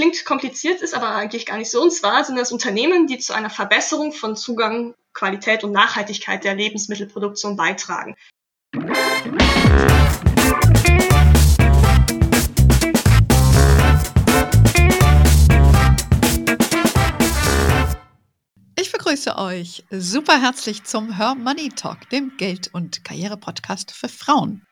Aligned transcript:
klingt 0.00 0.24
kompliziert, 0.24 0.80
ist 0.80 0.94
aber 0.94 1.10
eigentlich 1.10 1.44
gar 1.44 1.58
nicht 1.58 1.70
so. 1.70 1.82
Und 1.82 1.92
zwar 1.92 2.24
sind 2.24 2.36
das 2.36 2.52
Unternehmen, 2.52 3.06
die 3.06 3.18
zu 3.18 3.34
einer 3.34 3.50
Verbesserung 3.50 4.12
von 4.12 4.34
Zugang, 4.34 4.94
Qualität 5.12 5.62
und 5.62 5.72
Nachhaltigkeit 5.72 6.42
der 6.42 6.54
Lebensmittelproduktion 6.54 7.54
beitragen. 7.54 8.16
Ich 18.78 18.90
begrüße 18.90 19.36
euch 19.36 19.84
super 19.90 20.40
herzlich 20.40 20.84
zum 20.84 21.18
Her 21.18 21.34
Money 21.34 21.68
Talk, 21.76 22.08
dem 22.08 22.38
Geld- 22.38 22.70
und 22.72 23.04
Karriere-Podcast 23.04 23.90
für 23.90 24.08
Frauen. 24.08 24.66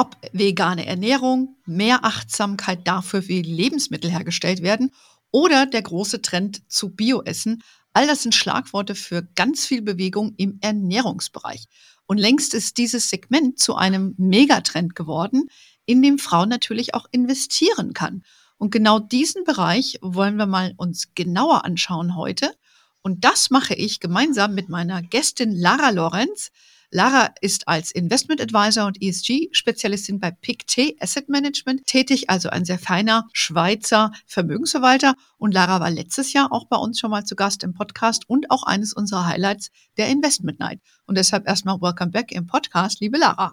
Ob 0.00 0.16
vegane 0.32 0.86
Ernährung, 0.86 1.56
mehr 1.66 2.06
Achtsamkeit 2.06 2.88
dafür, 2.88 3.28
wie 3.28 3.42
Lebensmittel 3.42 4.10
hergestellt 4.10 4.62
werden 4.62 4.92
oder 5.30 5.66
der 5.66 5.82
große 5.82 6.22
Trend 6.22 6.62
zu 6.72 6.88
Bioessen, 6.88 7.62
all 7.92 8.06
das 8.06 8.22
sind 8.22 8.34
Schlagworte 8.34 8.94
für 8.94 9.28
ganz 9.34 9.66
viel 9.66 9.82
Bewegung 9.82 10.32
im 10.38 10.56
Ernährungsbereich. 10.62 11.66
Und 12.06 12.16
längst 12.16 12.54
ist 12.54 12.78
dieses 12.78 13.10
Segment 13.10 13.58
zu 13.58 13.74
einem 13.74 14.14
Megatrend 14.16 14.96
geworden, 14.96 15.50
in 15.84 16.00
dem 16.00 16.18
Frauen 16.18 16.48
natürlich 16.48 16.94
auch 16.94 17.04
investieren 17.10 17.92
kann. 17.92 18.22
Und 18.56 18.70
genau 18.70 19.00
diesen 19.00 19.44
Bereich 19.44 19.98
wollen 20.00 20.36
wir 20.36 20.46
mal 20.46 20.72
uns 20.78 21.10
genauer 21.14 21.66
anschauen 21.66 22.16
heute. 22.16 22.54
Und 23.02 23.26
das 23.26 23.50
mache 23.50 23.74
ich 23.74 24.00
gemeinsam 24.00 24.54
mit 24.54 24.70
meiner 24.70 25.02
Gästin 25.02 25.52
Lara 25.52 25.90
Lorenz. 25.90 26.52
Lara 26.92 27.32
ist 27.40 27.68
als 27.68 27.92
Investment 27.92 28.40
Advisor 28.40 28.84
und 28.84 29.00
ESG-Spezialistin 29.00 30.18
bei 30.18 30.32
PICT 30.32 30.96
Asset 31.00 31.28
Management 31.28 31.86
tätig, 31.86 32.28
also 32.28 32.50
ein 32.50 32.64
sehr 32.64 32.80
feiner 32.80 33.28
Schweizer 33.32 34.10
Vermögensverwalter. 34.26 35.14
Und 35.38 35.54
Lara 35.54 35.78
war 35.78 35.90
letztes 35.90 36.32
Jahr 36.32 36.50
auch 36.50 36.66
bei 36.66 36.76
uns 36.76 36.98
schon 36.98 37.12
mal 37.12 37.24
zu 37.24 37.36
Gast 37.36 37.62
im 37.62 37.74
Podcast 37.74 38.28
und 38.28 38.50
auch 38.50 38.64
eines 38.64 38.92
unserer 38.92 39.24
Highlights 39.24 39.70
der 39.98 40.08
Investment 40.08 40.58
Night. 40.58 40.80
Und 41.06 41.16
deshalb 41.16 41.46
erstmal 41.46 41.80
Welcome 41.80 42.10
Back 42.10 42.32
im 42.32 42.48
Podcast, 42.48 43.00
liebe 43.00 43.18
Lara. 43.18 43.52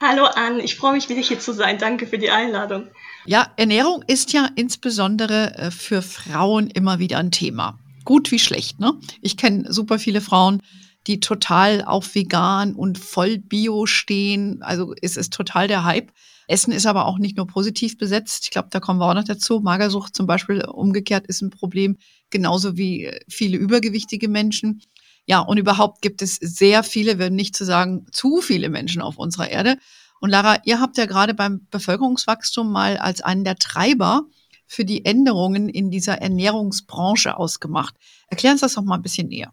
Hallo 0.00 0.26
Ann, 0.26 0.60
ich 0.60 0.76
freue 0.76 0.92
mich, 0.92 1.08
wieder 1.08 1.22
hier 1.22 1.40
zu 1.40 1.52
sein. 1.52 1.78
Danke 1.78 2.06
für 2.06 2.18
die 2.18 2.30
Einladung. 2.30 2.86
Ja, 3.26 3.52
Ernährung 3.56 4.04
ist 4.06 4.32
ja 4.32 4.48
insbesondere 4.54 5.56
äh, 5.56 5.70
für 5.72 6.02
Frauen 6.02 6.68
immer 6.68 7.00
wieder 7.00 7.18
ein 7.18 7.32
Thema. 7.32 7.80
Gut 8.04 8.30
wie 8.30 8.38
schlecht, 8.38 8.78
ne? 8.78 8.92
Ich 9.22 9.36
kenne 9.36 9.72
super 9.72 9.98
viele 9.98 10.20
Frauen, 10.20 10.62
die 11.06 11.20
total 11.20 11.84
auf 11.84 12.14
vegan 12.14 12.74
und 12.74 12.98
voll 12.98 13.38
bio 13.38 13.86
stehen. 13.86 14.62
Also 14.62 14.94
es 15.02 15.16
ist 15.16 15.32
total 15.32 15.68
der 15.68 15.84
Hype. 15.84 16.12
Essen 16.46 16.72
ist 16.72 16.86
aber 16.86 17.06
auch 17.06 17.18
nicht 17.18 17.36
nur 17.36 17.46
positiv 17.46 17.96
besetzt. 17.98 18.44
Ich 18.44 18.50
glaube, 18.50 18.68
da 18.70 18.80
kommen 18.80 19.00
wir 19.00 19.08
auch 19.08 19.14
noch 19.14 19.24
dazu. 19.24 19.60
Magersucht 19.60 20.14
zum 20.14 20.26
Beispiel 20.26 20.64
umgekehrt 20.64 21.26
ist 21.26 21.42
ein 21.42 21.50
Problem, 21.50 21.96
genauso 22.30 22.76
wie 22.76 23.10
viele 23.28 23.56
übergewichtige 23.56 24.28
Menschen. 24.28 24.82
Ja, 25.26 25.40
und 25.40 25.56
überhaupt 25.56 26.02
gibt 26.02 26.20
es 26.20 26.36
sehr 26.36 26.82
viele, 26.82 27.18
wenn 27.18 27.34
nicht 27.34 27.56
zu 27.56 27.64
sagen 27.64 28.06
zu 28.12 28.40
viele 28.40 28.68
Menschen 28.68 29.00
auf 29.00 29.16
unserer 29.16 29.48
Erde. 29.48 29.78
Und 30.20 30.30
Lara, 30.30 30.58
ihr 30.64 30.80
habt 30.80 30.98
ja 30.98 31.06
gerade 31.06 31.34
beim 31.34 31.66
Bevölkerungswachstum 31.70 32.70
mal 32.70 32.98
als 32.98 33.22
einen 33.22 33.44
der 33.44 33.56
Treiber 33.56 34.26
für 34.66 34.84
die 34.84 35.04
Änderungen 35.04 35.68
in 35.68 35.90
dieser 35.90 36.20
Ernährungsbranche 36.20 37.36
ausgemacht. 37.36 37.94
Erklären 38.28 38.56
Sie 38.56 38.62
das 38.62 38.74
doch 38.74 38.82
mal 38.82 38.96
ein 38.96 39.02
bisschen 39.02 39.28
näher. 39.28 39.52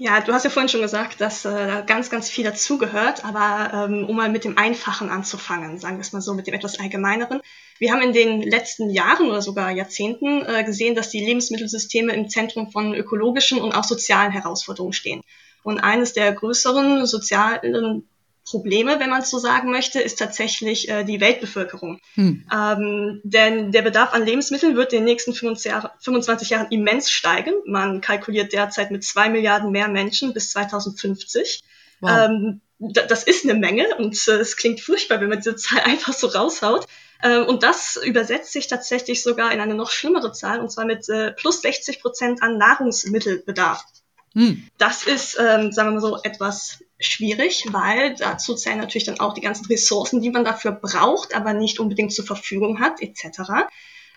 Ja, 0.00 0.20
du 0.20 0.32
hast 0.32 0.44
ja 0.44 0.50
vorhin 0.50 0.68
schon 0.68 0.80
gesagt, 0.80 1.20
dass 1.20 1.44
äh, 1.44 1.82
ganz, 1.84 2.08
ganz 2.08 2.30
viel 2.30 2.44
dazugehört, 2.44 3.24
aber 3.24 3.88
ähm, 3.90 4.06
um 4.08 4.14
mal 4.14 4.28
mit 4.28 4.44
dem 4.44 4.56
Einfachen 4.56 5.10
anzufangen, 5.10 5.80
sagen 5.80 5.96
wir 5.96 6.02
es 6.02 6.12
mal 6.12 6.20
so, 6.20 6.34
mit 6.34 6.46
dem 6.46 6.54
etwas 6.54 6.78
Allgemeineren. 6.78 7.40
Wir 7.80 7.92
haben 7.92 8.02
in 8.02 8.12
den 8.12 8.40
letzten 8.42 8.90
Jahren 8.90 9.28
oder 9.28 9.42
sogar 9.42 9.72
Jahrzehnten 9.72 10.46
äh, 10.46 10.62
gesehen, 10.62 10.94
dass 10.94 11.10
die 11.10 11.24
Lebensmittelsysteme 11.24 12.12
im 12.12 12.28
Zentrum 12.28 12.70
von 12.70 12.94
ökologischen 12.94 13.60
und 13.60 13.72
auch 13.72 13.82
sozialen 13.82 14.30
Herausforderungen 14.30 14.92
stehen. 14.92 15.20
Und 15.64 15.80
eines 15.80 16.12
der 16.12 16.32
größeren 16.32 17.04
sozialen 17.04 18.08
Probleme, 18.50 18.98
wenn 18.98 19.10
man 19.10 19.20
es 19.20 19.30
so 19.30 19.38
sagen 19.38 19.70
möchte, 19.70 20.00
ist 20.00 20.18
tatsächlich 20.18 20.88
äh, 20.88 21.04
die 21.04 21.20
Weltbevölkerung. 21.20 22.00
Hm. 22.14 22.46
Ähm, 22.50 23.20
denn 23.22 23.72
der 23.72 23.82
Bedarf 23.82 24.14
an 24.14 24.24
Lebensmitteln 24.24 24.74
wird 24.74 24.92
in 24.92 25.00
den 25.00 25.04
nächsten 25.04 25.34
25 25.34 26.50
Jahren 26.50 26.70
immens 26.70 27.10
steigen. 27.10 27.52
Man 27.66 28.00
kalkuliert 28.00 28.54
derzeit 28.54 28.90
mit 28.90 29.04
zwei 29.04 29.28
Milliarden 29.28 29.70
mehr 29.70 29.88
Menschen 29.88 30.32
bis 30.32 30.50
2050. 30.52 31.60
Wow. 32.00 32.10
Ähm, 32.10 32.60
das 32.78 33.24
ist 33.24 33.44
eine 33.44 33.54
Menge 33.54 33.96
und 33.96 34.16
äh, 34.28 34.36
es 34.36 34.56
klingt 34.56 34.80
furchtbar, 34.80 35.20
wenn 35.20 35.28
man 35.28 35.38
diese 35.38 35.56
Zahl 35.56 35.80
einfach 35.84 36.14
so 36.14 36.28
raushaut. 36.28 36.86
Äh, 37.20 37.40
und 37.40 37.62
das 37.62 38.00
übersetzt 38.02 38.52
sich 38.52 38.68
tatsächlich 38.68 39.22
sogar 39.22 39.52
in 39.52 39.60
eine 39.60 39.74
noch 39.74 39.90
schlimmere 39.90 40.32
Zahl, 40.32 40.60
und 40.60 40.70
zwar 40.70 40.86
mit 40.86 41.08
äh, 41.08 41.32
plus 41.32 41.60
60 41.60 42.00
Prozent 42.00 42.42
an 42.42 42.56
Nahrungsmittelbedarf. 42.56 43.84
Hm. 44.34 44.66
Das 44.78 45.06
ist, 45.06 45.36
ähm, 45.38 45.72
sagen 45.72 45.90
wir 45.90 45.94
mal 45.94 46.00
so, 46.00 46.18
etwas 46.22 46.84
schwierig, 47.00 47.66
weil 47.70 48.14
dazu 48.16 48.54
zählen 48.54 48.78
natürlich 48.78 49.04
dann 49.04 49.20
auch 49.20 49.34
die 49.34 49.40
ganzen 49.40 49.66
Ressourcen, 49.66 50.20
die 50.20 50.30
man 50.30 50.44
dafür 50.44 50.72
braucht, 50.72 51.34
aber 51.34 51.52
nicht 51.54 51.78
unbedingt 51.78 52.12
zur 52.12 52.24
Verfügung 52.24 52.80
hat, 52.80 53.00
etc. 53.00 53.40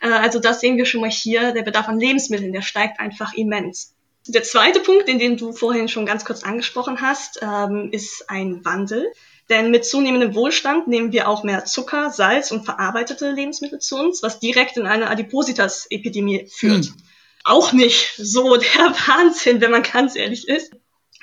Äh, 0.02 0.10
also 0.10 0.40
das 0.40 0.60
sehen 0.60 0.78
wir 0.78 0.86
schon 0.86 1.02
mal 1.02 1.12
hier, 1.12 1.54
der 1.54 1.64
Bedarf 1.64 1.88
an 1.88 2.00
Lebensmitteln, 2.00 2.54
der 2.54 2.62
steigt 2.62 3.00
einfach 3.00 3.34
immens. 3.34 3.94
Der 4.28 4.44
zweite 4.44 4.80
Punkt, 4.80 5.08
den, 5.08 5.18
den 5.18 5.38
du 5.38 5.52
vorhin 5.52 5.88
schon 5.88 6.06
ganz 6.06 6.26
kurz 6.26 6.44
angesprochen 6.44 7.02
hast, 7.02 7.40
ähm, 7.42 7.90
ist 7.92 8.30
ein 8.30 8.64
Wandel. 8.64 9.12
Denn 9.50 9.72
mit 9.72 9.86
zunehmendem 9.86 10.36
Wohlstand 10.36 10.88
nehmen 10.88 11.12
wir 11.12 11.28
auch 11.28 11.44
mehr 11.44 11.66
Zucker, 11.66 12.10
Salz 12.12 12.52
und 12.52 12.64
verarbeitete 12.64 13.32
Lebensmittel 13.32 13.80
zu 13.80 13.98
uns, 13.98 14.24
was 14.24 14.40
direkt 14.40 14.78
in 14.78 14.86
eine 14.86 15.10
Adipositas-Epidemie 15.10 16.48
führt. 16.50 16.86
Hm. 16.86 16.94
Auch 17.44 17.72
nicht 17.74 18.14
so 18.18 18.56
der 18.58 18.70
Wahnsinn, 19.08 19.62
wenn 19.62 19.72
man 19.72 19.84
ganz 19.84 20.16
ehrlich 20.16 20.48
ist. 20.48 20.74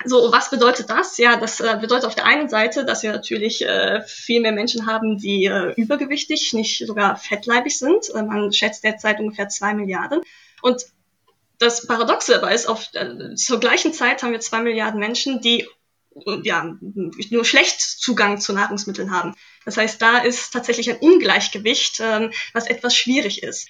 So, 0.05 0.31
was 0.31 0.49
bedeutet 0.49 0.89
das? 0.89 1.17
Ja, 1.17 1.35
das 1.35 1.59
äh, 1.59 1.77
bedeutet 1.79 2.05
auf 2.05 2.15
der 2.15 2.25
einen 2.25 2.47
Seite, 2.47 2.85
dass 2.85 3.03
wir 3.03 3.11
natürlich 3.11 3.65
äh, 3.65 4.01
viel 4.05 4.39
mehr 4.39 4.53
Menschen 4.53 4.85
haben, 4.85 5.17
die 5.17 5.45
äh, 5.45 5.73
übergewichtig, 5.75 6.53
nicht 6.53 6.85
sogar 6.87 7.17
fettleibig 7.17 7.77
sind. 7.77 8.09
Äh, 8.15 8.23
man 8.23 8.53
schätzt 8.53 8.85
derzeit 8.85 9.19
ungefähr 9.19 9.49
zwei 9.49 9.73
Milliarden. 9.73 10.21
Und 10.61 10.85
das 11.57 11.85
Paradoxe 11.85 12.31
dabei 12.31 12.55
ist, 12.55 12.67
auf, 12.67 12.87
äh, 12.93 13.35
zur 13.35 13.59
gleichen 13.59 13.91
Zeit 13.91 14.23
haben 14.23 14.31
wir 14.31 14.39
zwei 14.39 14.61
Milliarden 14.61 14.99
Menschen, 15.01 15.41
die 15.41 15.67
ja, 16.43 16.77
nur 16.81 17.45
schlecht 17.45 17.81
Zugang 17.81 18.39
zu 18.39 18.53
Nahrungsmitteln 18.53 19.11
haben. 19.11 19.35
Das 19.65 19.77
heißt, 19.77 20.01
da 20.01 20.19
ist 20.19 20.51
tatsächlich 20.51 20.89
ein 20.89 20.97
Ungleichgewicht, 20.97 21.99
ähm, 22.01 22.31
was 22.53 22.67
etwas 22.67 22.95
schwierig 22.95 23.43
ist. 23.43 23.69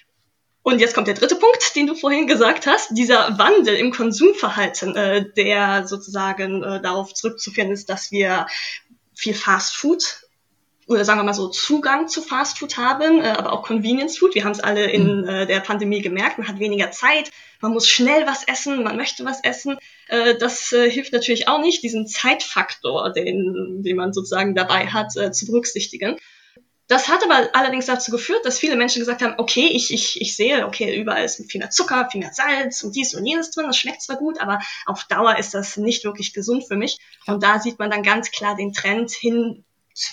Und 0.62 0.78
jetzt 0.78 0.94
kommt 0.94 1.06
der 1.06 1.14
dritte 1.14 1.36
Punkt, 1.36 1.74
den 1.74 1.86
du 1.86 1.94
vorhin 1.94 2.26
gesagt 2.26 2.66
hast, 2.66 2.90
dieser 2.90 3.38
Wandel 3.38 3.76
im 3.76 3.92
Konsumverhalten, 3.92 4.94
äh, 4.94 5.24
der 5.36 5.86
sozusagen 5.86 6.62
äh, 6.62 6.82
darauf 6.82 7.14
zurückzuführen 7.14 7.70
ist, 7.70 7.88
dass 7.88 8.10
wir 8.10 8.46
viel 9.14 9.34
Fast 9.34 9.76
Food 9.76 10.26
oder 10.90 11.04
sagen 11.04 11.20
wir 11.20 11.24
mal 11.24 11.34
so 11.34 11.48
Zugang 11.48 12.08
zu 12.08 12.20
Fast 12.20 12.58
Food 12.58 12.76
haben, 12.76 13.20
äh, 13.20 13.28
aber 13.28 13.52
auch 13.52 13.62
Convenience 13.62 14.18
Food. 14.18 14.34
Wir 14.34 14.44
haben 14.44 14.52
es 14.52 14.60
alle 14.60 14.90
in 14.90 15.22
mhm. 15.22 15.28
äh, 15.28 15.46
der 15.46 15.60
Pandemie 15.60 16.02
gemerkt, 16.02 16.38
man 16.38 16.48
hat 16.48 16.58
weniger 16.58 16.90
Zeit, 16.90 17.30
man 17.60 17.72
muss 17.72 17.88
schnell 17.88 18.26
was 18.26 18.46
essen, 18.48 18.82
man 18.82 18.96
möchte 18.96 19.24
was 19.24 19.42
essen. 19.44 19.78
Äh, 20.08 20.34
das 20.36 20.72
äh, 20.72 20.90
hilft 20.90 21.12
natürlich 21.12 21.46
auch 21.46 21.60
nicht, 21.60 21.84
diesen 21.84 22.08
Zeitfaktor, 22.08 23.12
den, 23.12 23.82
den 23.84 23.96
man 23.96 24.12
sozusagen 24.12 24.56
dabei 24.56 24.88
hat, 24.88 25.16
äh, 25.16 25.30
zu 25.30 25.46
berücksichtigen. 25.46 26.16
Das 26.90 27.06
hat 27.06 27.22
aber 27.22 27.50
allerdings 27.52 27.86
dazu 27.86 28.10
geführt, 28.10 28.44
dass 28.44 28.58
viele 28.58 28.74
Menschen 28.74 28.98
gesagt 28.98 29.22
haben, 29.22 29.34
okay, 29.38 29.68
ich, 29.72 29.94
ich, 29.94 30.20
ich 30.20 30.34
sehe, 30.34 30.66
okay, 30.66 31.00
überall 31.00 31.24
ist 31.24 31.36
viel 31.48 31.60
mehr 31.60 31.70
Zucker, 31.70 32.08
viel 32.10 32.20
mehr 32.20 32.32
Salz 32.32 32.82
und 32.82 32.96
dies 32.96 33.14
und 33.14 33.24
jenes 33.24 33.52
drin, 33.52 33.66
das 33.68 33.76
schmeckt 33.76 34.02
zwar 34.02 34.16
gut, 34.16 34.40
aber 34.40 34.58
auf 34.86 35.04
Dauer 35.04 35.38
ist 35.38 35.54
das 35.54 35.76
nicht 35.76 36.04
wirklich 36.04 36.32
gesund 36.32 36.64
für 36.66 36.74
mich. 36.74 36.98
Und 37.28 37.44
da 37.44 37.60
sieht 37.60 37.78
man 37.78 37.92
dann 37.92 38.02
ganz 38.02 38.32
klar 38.32 38.56
den 38.56 38.72
Trend 38.72 39.12
hin, 39.12 39.64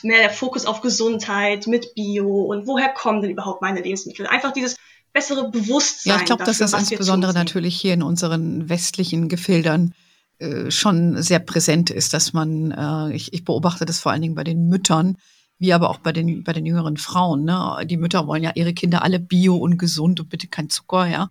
mehr 0.03 0.19
der 0.19 0.29
Fokus 0.29 0.67
auf 0.67 0.81
Gesundheit 0.81 1.65
mit 1.65 1.95
Bio 1.95 2.43
und 2.43 2.67
woher 2.67 2.89
kommen 2.89 3.23
denn 3.23 3.31
überhaupt 3.31 3.63
meine 3.63 3.81
Lebensmittel? 3.81 4.27
Einfach 4.27 4.53
dieses 4.53 4.77
bessere 5.13 5.49
Bewusstsein. 5.49 6.13
Ja, 6.13 6.19
ich 6.19 6.25
glaube, 6.25 6.43
dass 6.43 6.59
das 6.59 6.73
insbesondere 6.73 7.33
natürlich 7.33 7.75
hier 7.81 7.95
in 7.95 8.03
unseren 8.03 8.69
westlichen 8.69 9.29
Gefildern 9.29 9.95
äh, 10.37 10.69
schon 10.69 11.23
sehr 11.23 11.39
präsent 11.39 11.89
ist, 11.89 12.13
dass 12.13 12.33
man, 12.33 12.69
äh, 12.69 13.15
ich, 13.15 13.33
ich 13.33 13.43
beobachte 13.43 13.87
das 13.87 13.99
vor 13.99 14.11
allen 14.11 14.21
Dingen 14.21 14.35
bei 14.35 14.43
den 14.43 14.67
Müttern, 14.67 15.17
wie 15.59 15.73
aber 15.73 15.89
auch 15.89 15.97
bei 15.97 16.11
den, 16.11 16.43
bei 16.43 16.53
den 16.53 16.65
jüngeren 16.65 16.97
Frauen. 16.97 17.43
Ne? 17.43 17.85
Die 17.85 17.97
Mütter 17.97 18.27
wollen 18.27 18.43
ja 18.43 18.51
ihre 18.55 18.73
Kinder 18.73 19.03
alle 19.03 19.19
bio 19.19 19.55
und 19.55 19.77
gesund 19.77 20.19
und 20.19 20.29
bitte 20.29 20.47
kein 20.47 20.69
Zucker, 20.69 21.07
ja. 21.07 21.29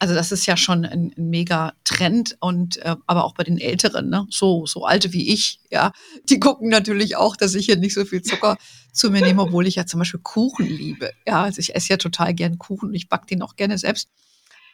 Also 0.00 0.12
das 0.12 0.32
ist 0.32 0.46
ja 0.46 0.56
schon 0.56 0.84
ein, 0.84 1.14
ein 1.16 1.30
mega 1.30 1.72
Trend 1.84 2.36
und 2.40 2.78
äh, 2.78 2.96
aber 3.06 3.24
auch 3.24 3.34
bei 3.34 3.44
den 3.44 3.58
Älteren, 3.58 4.10
ne? 4.10 4.26
so 4.28 4.66
so 4.66 4.84
alte 4.84 5.12
wie 5.12 5.32
ich, 5.32 5.60
ja, 5.70 5.92
die 6.28 6.40
gucken 6.40 6.68
natürlich 6.68 7.16
auch, 7.16 7.36
dass 7.36 7.54
ich 7.54 7.66
hier 7.66 7.76
nicht 7.76 7.94
so 7.94 8.04
viel 8.04 8.20
Zucker 8.20 8.56
zu 8.92 9.10
mir 9.10 9.22
nehme, 9.22 9.42
obwohl 9.42 9.66
ich 9.66 9.76
ja 9.76 9.86
zum 9.86 10.00
Beispiel 10.00 10.20
Kuchen 10.20 10.66
liebe. 10.66 11.12
Ja, 11.26 11.44
also 11.44 11.60
ich 11.60 11.76
esse 11.76 11.90
ja 11.90 11.96
total 11.96 12.34
gern 12.34 12.58
Kuchen 12.58 12.88
und 12.88 12.94
ich 12.94 13.08
back 13.08 13.28
den 13.28 13.40
auch 13.40 13.54
gerne 13.54 13.78
selbst. 13.78 14.08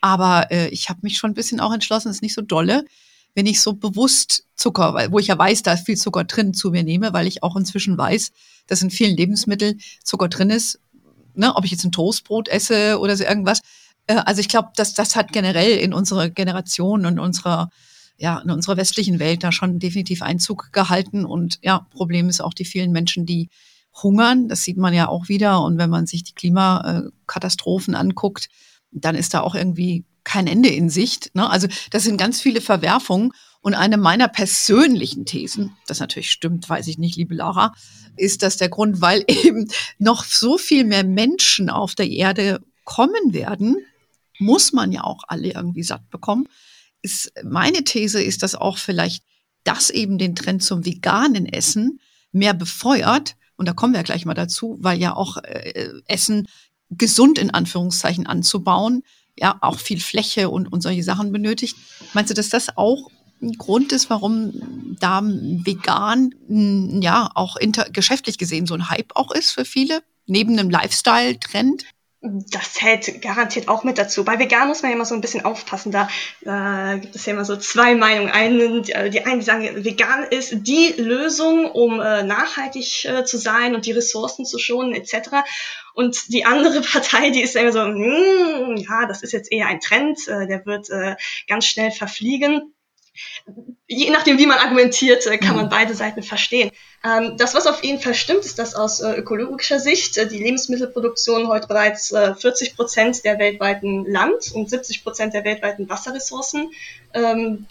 Aber 0.01 0.51
äh, 0.51 0.69
ich 0.69 0.89
habe 0.89 1.01
mich 1.03 1.19
schon 1.19 1.33
ein 1.33 1.35
bisschen 1.35 1.61
auch 1.61 1.73
entschlossen, 1.73 2.09
es 2.09 2.17
ist 2.17 2.23
nicht 2.23 2.35
so 2.35 2.43
dolle, 2.43 2.85
wenn 3.35 3.47
ich 3.47 3.61
so 3.61 3.75
bewusst 3.75 4.45
Zucker, 4.55 5.09
wo 5.11 5.19
ich 5.19 5.29
ja 5.29 5.39
weiß, 5.39 5.63
da 5.63 5.73
ist 5.73 5.87
viel 5.87 5.97
Zucker 5.97 6.25
drin, 6.25 6.55
zu 6.55 6.71
mir 6.71 6.83
nehme, 6.83 7.13
weil 7.13 7.27
ich 7.27 7.43
auch 7.43 7.57
inzwischen 7.57 7.97
weiß, 7.97 8.33
dass 8.67 8.83
in 8.83 8.91
vielen 8.91 9.17
Lebensmitteln 9.17 9.81
Zucker 10.05 10.29
drin 10.29 10.51
ist, 10.51 10.81
ne, 11.35 11.55
ob 11.55 11.65
ich 11.65 11.71
jetzt 11.71 11.85
ein 11.85 11.93
Toastbrot 11.93 12.49
esse 12.49 12.99
oder 12.99 13.17
so 13.17 13.25
irgendwas. 13.25 13.61
Äh, 14.07 14.17
also 14.25 14.41
ich 14.41 14.49
glaube, 14.49 14.71
dass 14.77 14.95
das 14.95 15.17
hat 15.17 15.33
generell 15.33 15.79
in 15.79 15.95
unserer 15.95 16.29
Generation 16.29 17.07
und 17.07 17.19
unserer 17.19 17.71
ja, 18.21 18.39
in 18.41 18.51
unserer 18.51 18.77
westlichen 18.77 19.19
Welt 19.19 19.43
da 19.43 19.51
schon 19.51 19.79
definitiv 19.79 20.21
Einzug 20.21 20.73
gehalten. 20.73 21.25
Und 21.25 21.59
ja, 21.63 21.87
Problem 21.91 22.29
ist 22.29 22.43
auch 22.43 22.53
die 22.53 22.67
vielen 22.67 22.93
Menschen, 22.93 23.25
die 23.25 23.49
hungern. 24.03 24.47
Das 24.47 24.63
sieht 24.63 24.77
man 24.77 24.93
ja 24.93 25.09
auch 25.09 25.31
wieder. 25.31 25.63
Und 25.63 25.79
wenn 25.79 25.89
man 25.89 26.07
sich 26.07 26.23
die 26.23 26.35
Klimakatastrophen 26.35 27.95
anguckt, 27.95 28.51
dann 28.91 29.15
ist 29.15 29.33
da 29.33 29.41
auch 29.41 29.55
irgendwie 29.55 30.05
kein 30.25 30.47
Ende 30.47 30.69
in 30.69 30.91
Sicht. 30.91 31.35
Ne? 31.35 31.49
Also 31.49 31.69
das 31.91 32.05
sind 32.05 32.17
ganz 32.17 32.41
viele 32.41 32.61
Verwerfungen. 32.61 33.33
Und 33.63 33.75
eine 33.75 33.99
meiner 33.99 34.29
persönlichen 34.29 35.27
Thesen, 35.27 35.77
das 35.87 36.01
natürlich 36.01 36.31
stimmt, 36.31 36.67
weiß 36.69 36.87
ich 36.87 36.97
nicht, 36.97 37.17
liebe 37.17 37.35
Laura, 37.35 37.75
ist 38.17 38.43
das 38.43 38.57
der 38.57 38.71
Grund, 38.71 39.03
weil 39.03 39.23
eben 39.29 39.71
noch 39.99 40.25
so 40.25 40.57
viel 40.57 40.85
mehr 40.85 41.05
Menschen 41.05 41.69
auf 41.69 41.95
der 41.95 42.09
Erde 42.09 42.61
kommen 42.85 43.35
werden, 43.35 43.77
muss 44.39 44.73
man 44.73 44.93
ja 44.93 45.05
auch 45.05 45.23
alle 45.29 45.53
irgendwie 45.53 45.83
satt 45.83 46.09
bekommen. 46.11 46.49
Ist, 47.03 47.33
meine 47.45 47.85
These 47.85 48.23
ist, 48.23 48.43
dass 48.43 48.55
auch 48.55 48.79
vielleicht 48.79 49.25
das 49.65 49.91
eben 49.91 50.17
den 50.17 50.35
Trend 50.35 50.63
zum 50.63 50.87
veganen 50.87 51.47
Essen 51.47 52.01
mehr 52.33 52.55
befeuert. 52.55 53.37
Und 53.57 53.69
da 53.69 53.75
kommen 53.75 53.93
wir 53.93 54.03
gleich 54.03 54.25
mal 54.25 54.35
dazu, 54.35 54.79
weil 54.81 54.99
ja 54.99 55.15
auch 55.15 55.37
äh, 55.37 55.91
Essen 56.07 56.49
gesund 56.89 57.39
in 57.39 57.51
Anführungszeichen 57.51 58.27
anzubauen, 58.27 59.03
ja 59.41 59.57
auch 59.61 59.79
viel 59.79 60.01
Fläche 60.01 60.51
und, 60.51 60.73
und 60.73 60.83
solche 60.83 61.03
Sachen 61.03 61.33
benötigt. 61.33 61.77
Meinst 62.13 62.31
du, 62.31 62.35
dass 62.35 62.51
das 62.51 62.77
auch 62.77 63.11
ein 63.43 63.53
Grund 63.57 63.93
ist, 63.93 64.11
warum 64.11 64.53
da 65.01 65.23
vegan 65.23 66.35
ja 67.01 67.31
auch 67.35 67.57
inter 67.57 67.85
geschäftlich 67.91 68.37
gesehen 68.37 68.67
so 68.67 68.75
ein 68.75 68.91
Hype 68.91 69.13
auch 69.15 69.31
ist 69.33 69.53
für 69.53 69.65
viele, 69.65 70.03
neben 70.27 70.59
einem 70.59 70.69
Lifestyle-Trend? 70.69 71.85
Das 72.23 72.75
zählt 72.75 73.23
garantiert 73.23 73.69
auch 73.69 73.83
mit 73.83 73.97
dazu. 73.97 74.27
Bei 74.27 74.39
vegan 74.39 74.69
muss 74.69 74.83
man 74.83 74.91
ja 74.91 74.95
immer 74.95 75.07
so 75.07 75.15
ein 75.15 75.23
bisschen 75.23 75.43
aufpassen. 75.43 75.91
Da 75.91 76.09
äh, 76.43 76.99
gibt 76.99 77.17
es 77.17 77.25
ja 77.25 77.33
immer 77.33 77.47
so 77.47 77.57
zwei 77.57 77.95
Meinungen. 77.95 78.31
Einen, 78.31 78.83
die, 78.83 78.93
die 79.11 79.25
einen, 79.25 79.41
die 79.41 79.47
sagen, 79.47 79.85
vegan 79.85 80.25
ist 80.25 80.67
die 80.67 80.95
Lösung, 80.99 81.65
um 81.71 81.99
äh, 81.99 82.23
nachhaltig 82.23 83.07
äh, 83.07 83.25
zu 83.25 83.39
sein 83.39 83.75
und 83.75 83.87
die 83.87 83.93
Ressourcen 83.93 84.45
zu 84.45 84.59
schonen 84.59 84.95
etc. 84.95 85.31
Und 85.95 86.31
die 86.31 86.45
andere 86.45 86.81
Partei, 86.93 87.31
die 87.31 87.41
ist 87.41 87.57
immer 87.57 87.73
so, 87.73 87.85
hm, 87.85 88.77
ja, 88.77 89.07
das 89.07 89.23
ist 89.23 89.33
jetzt 89.33 89.51
eher 89.51 89.69
ein 89.69 89.81
Trend, 89.81 90.29
äh, 90.29 90.47
der 90.47 90.67
wird 90.67 90.91
äh, 90.91 91.17
ganz 91.49 91.65
schnell 91.65 91.91
verfliegen 91.91 92.75
je 93.91 94.11
nachdem, 94.11 94.39
wie 94.39 94.47
man 94.47 94.59
argumentiert, 94.59 95.27
äh, 95.27 95.39
kann 95.39 95.57
man 95.57 95.67
mhm. 95.67 95.71
beide 95.71 95.95
Seiten 95.95 96.23
verstehen. 96.23 96.71
Ähm, 97.05 97.37
das, 97.37 97.55
was 97.55 97.67
auf 97.67 97.83
jeden 97.83 98.01
Fall 98.01 98.15
stimmt, 98.15 98.45
ist, 98.45 98.59
dass 98.59 98.75
aus 98.75 99.01
äh, 99.01 99.15
ökologischer 99.15 99.81
Sicht 99.81 100.17
äh, 100.17 100.29
die 100.29 100.39
Lebensmittelproduktion 100.39 101.49
heute 101.49 101.67
bereits 101.67 102.09
40 102.11 102.77
Prozent 102.77 103.25
der 103.25 103.39
weltweiten 103.39 104.05
Land- 104.07 104.53
und 104.53 104.71
70 104.71 105.03
Prozent 105.03 105.35
der 105.35 105.45
weltweiten 105.45 105.89
Wasserressourcen 105.89 106.71
ähm, 107.15 107.67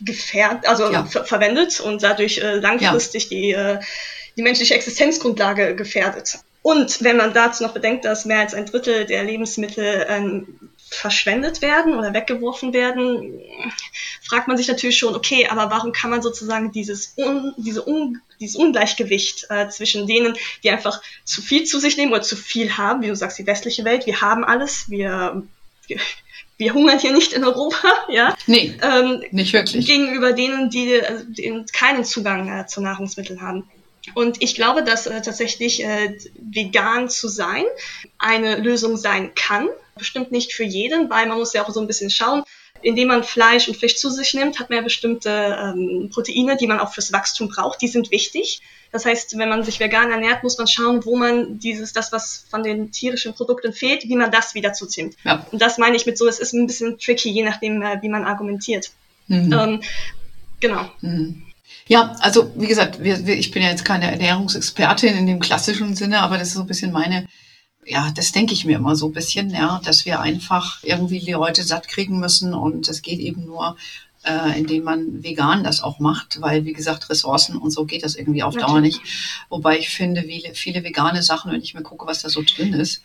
gefährd, 0.00 0.66
also 0.66 0.90
ja. 0.90 1.04
ver 1.04 1.24
verwendet 1.24 1.80
und 1.80 2.02
dadurch 2.02 2.40
langfristig 2.42 3.30
ja. 3.30 3.74
die, 3.78 3.86
die 4.36 4.42
menschliche 4.42 4.74
Existenzgrundlage 4.74 5.74
gefährdet. 5.74 6.40
Und 6.60 7.02
wenn 7.02 7.16
man 7.16 7.32
dazu 7.32 7.62
noch 7.62 7.72
bedenkt, 7.72 8.04
dass 8.04 8.24
mehr 8.24 8.40
als 8.40 8.52
ein 8.52 8.66
Drittel 8.66 9.06
der 9.06 9.22
Lebensmittel 9.22 10.04
ähm, 10.08 10.70
verschwendet 10.88 11.62
werden 11.62 11.94
oder 11.94 12.14
weggeworfen 12.14 12.72
werden, 12.72 13.40
fragt 14.22 14.48
man 14.48 14.56
sich 14.56 14.68
natürlich 14.68 14.98
schon, 14.98 15.16
okay, 15.16 15.48
aber 15.48 15.70
warum 15.70 15.92
kann 15.92 16.10
man 16.10 16.22
sozusagen 16.22 16.72
dieses, 16.72 17.14
Un, 17.16 17.54
diese 17.56 17.86
Un, 17.86 18.20
dieses 18.40 18.56
Ungleichgewicht 18.56 19.46
äh, 19.50 19.68
zwischen 19.68 20.06
denen, 20.06 20.36
die 20.62 20.70
einfach 20.70 21.02
zu 21.24 21.42
viel 21.42 21.64
zu 21.64 21.80
sich 21.80 21.96
nehmen 21.96 22.12
oder 22.12 22.22
zu 22.22 22.36
viel 22.36 22.76
haben, 22.76 23.02
wie 23.02 23.08
du 23.08 23.16
sagst, 23.16 23.38
die 23.38 23.46
westliche 23.46 23.84
Welt, 23.84 24.06
wir 24.06 24.20
haben 24.20 24.44
alles, 24.44 24.88
wir, 24.88 25.42
wir, 25.88 25.98
wir 26.56 26.74
hungern 26.74 26.98
hier 26.98 27.12
nicht 27.12 27.32
in 27.32 27.44
Europa, 27.44 27.88
ja? 28.08 28.36
Nee, 28.46 28.78
ähm, 28.80 29.24
nicht 29.32 29.52
wirklich. 29.52 29.86
Gegenüber 29.86 30.32
denen, 30.32 30.70
die, 30.70 31.00
also, 31.02 31.24
die 31.26 31.64
keinen 31.72 32.04
Zugang 32.04 32.48
äh, 32.48 32.66
zu 32.66 32.80
Nahrungsmitteln 32.80 33.42
haben. 33.42 33.68
Und 34.14 34.42
ich 34.42 34.54
glaube, 34.54 34.82
dass 34.82 35.06
äh, 35.06 35.20
tatsächlich 35.22 35.82
äh, 35.82 36.16
vegan 36.38 37.08
zu 37.08 37.28
sein 37.28 37.64
eine 38.18 38.56
Lösung 38.56 38.96
sein 38.96 39.34
kann. 39.34 39.68
Bestimmt 39.96 40.32
nicht 40.32 40.52
für 40.52 40.64
jeden, 40.64 41.10
weil 41.10 41.26
man 41.26 41.38
muss 41.38 41.52
ja 41.52 41.64
auch 41.64 41.70
so 41.70 41.80
ein 41.80 41.86
bisschen 41.86 42.10
schauen. 42.10 42.42
Indem 42.82 43.08
man 43.08 43.24
Fleisch 43.24 43.68
und 43.68 43.76
Fisch 43.76 43.96
zu 43.96 44.10
sich 44.10 44.34
nimmt, 44.34 44.60
hat 44.60 44.68
man 44.68 44.78
ja 44.78 44.82
bestimmte 44.82 45.30
ähm, 45.30 46.10
Proteine, 46.12 46.56
die 46.56 46.66
man 46.66 46.78
auch 46.78 46.92
fürs 46.92 47.12
Wachstum 47.12 47.48
braucht. 47.48 47.80
Die 47.80 47.88
sind 47.88 48.10
wichtig. 48.10 48.60
Das 48.92 49.04
heißt, 49.04 49.36
wenn 49.38 49.48
man 49.48 49.64
sich 49.64 49.80
vegan 49.80 50.10
ernährt, 50.10 50.42
muss 50.42 50.58
man 50.58 50.66
schauen, 50.66 51.04
wo 51.04 51.16
man 51.16 51.58
dieses, 51.58 51.92
das, 51.92 52.12
was 52.12 52.46
von 52.48 52.62
den 52.62 52.92
tierischen 52.92 53.34
Produkten 53.34 53.72
fehlt, 53.72 54.04
wie 54.04 54.16
man 54.16 54.30
das 54.30 54.54
wieder 54.54 54.72
zuzieht. 54.72 55.16
Ja. 55.24 55.46
Und 55.50 55.60
das 55.60 55.78
meine 55.78 55.96
ich 55.96 56.06
mit 56.06 56.18
so, 56.18 56.26
es 56.28 56.38
ist 56.38 56.52
ein 56.52 56.66
bisschen 56.66 56.98
tricky, 56.98 57.30
je 57.30 57.42
nachdem, 57.42 57.82
äh, 57.82 58.00
wie 58.02 58.08
man 58.08 58.24
argumentiert. 58.24 58.90
Mhm. 59.26 59.52
Ähm, 59.52 59.82
genau. 60.60 60.90
Mhm. 61.00 61.45
Ja, 61.88 62.16
also 62.20 62.50
wie 62.56 62.66
gesagt, 62.66 63.02
wir, 63.02 63.26
wir, 63.26 63.36
ich 63.36 63.52
bin 63.52 63.62
ja 63.62 63.70
jetzt 63.70 63.84
keine 63.84 64.10
Ernährungsexpertin 64.10 65.16
in 65.16 65.26
dem 65.26 65.40
klassischen 65.40 65.94
Sinne, 65.94 66.20
aber 66.20 66.36
das 66.36 66.48
ist 66.48 66.54
so 66.54 66.62
ein 66.62 66.66
bisschen 66.66 66.92
meine, 66.92 67.26
ja, 67.84 68.10
das 68.10 68.32
denke 68.32 68.52
ich 68.54 68.64
mir 68.64 68.76
immer 68.76 68.96
so 68.96 69.06
ein 69.06 69.12
bisschen, 69.12 69.50
ja, 69.50 69.80
dass 69.84 70.04
wir 70.04 70.20
einfach 70.20 70.82
irgendwie 70.82 71.20
die 71.20 71.32
Leute 71.32 71.62
satt 71.62 71.86
kriegen 71.88 72.18
müssen 72.18 72.54
und 72.54 72.88
das 72.88 73.02
geht 73.02 73.20
eben 73.20 73.46
nur, 73.46 73.76
äh, 74.24 74.58
indem 74.58 74.82
man 74.82 75.22
vegan 75.22 75.62
das 75.62 75.80
auch 75.80 76.00
macht, 76.00 76.40
weil 76.40 76.64
wie 76.64 76.72
gesagt, 76.72 77.08
Ressourcen 77.08 77.56
und 77.56 77.70
so 77.70 77.84
geht 77.84 78.02
das 78.02 78.16
irgendwie 78.16 78.42
auf 78.42 78.56
Dauer 78.56 78.80
nicht. 78.80 79.00
Wobei 79.48 79.78
ich 79.78 79.90
finde, 79.90 80.22
viele, 80.22 80.54
viele 80.54 80.82
vegane 80.82 81.22
Sachen, 81.22 81.52
wenn 81.52 81.62
ich 81.62 81.74
mir 81.74 81.82
gucke, 81.82 82.06
was 82.06 82.22
da 82.22 82.28
so 82.28 82.42
drin 82.42 82.72
ist, 82.72 83.02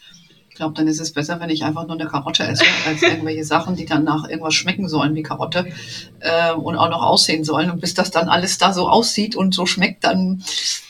ich 0.52 0.58
glaube, 0.58 0.74
dann 0.76 0.86
ist 0.90 1.00
es 1.00 1.14
besser, 1.14 1.40
wenn 1.40 1.50
ich 1.50 1.64
einfach 1.64 1.88
nur 1.88 1.98
eine 1.98 2.10
Karotte 2.10 2.44
esse, 2.44 2.66
als 2.86 3.02
irgendwelche 3.02 3.46
Sachen, 3.46 3.78
die 3.78 3.86
dann 3.86 4.04
nach 4.04 4.28
irgendwas 4.28 4.54
schmecken 4.54 4.90
sollen 4.90 5.16
wie 5.16 5.24
Karotte 5.24 5.72
äh, 6.20 6.52
und 6.52 6.76
auch 6.76 6.90
noch 6.90 7.04
aussehen 7.04 7.46
sollen. 7.46 7.72
Und 7.72 7.80
bis 7.80 7.94
das 7.94 8.12
dann 8.12 8.28
alles 8.28 8.58
da 8.58 8.74
so 8.74 8.90
aussieht 8.90 9.38
und 9.38 9.56
so 9.56 9.66
schmeckt, 9.66 10.04
dann 10.04 10.44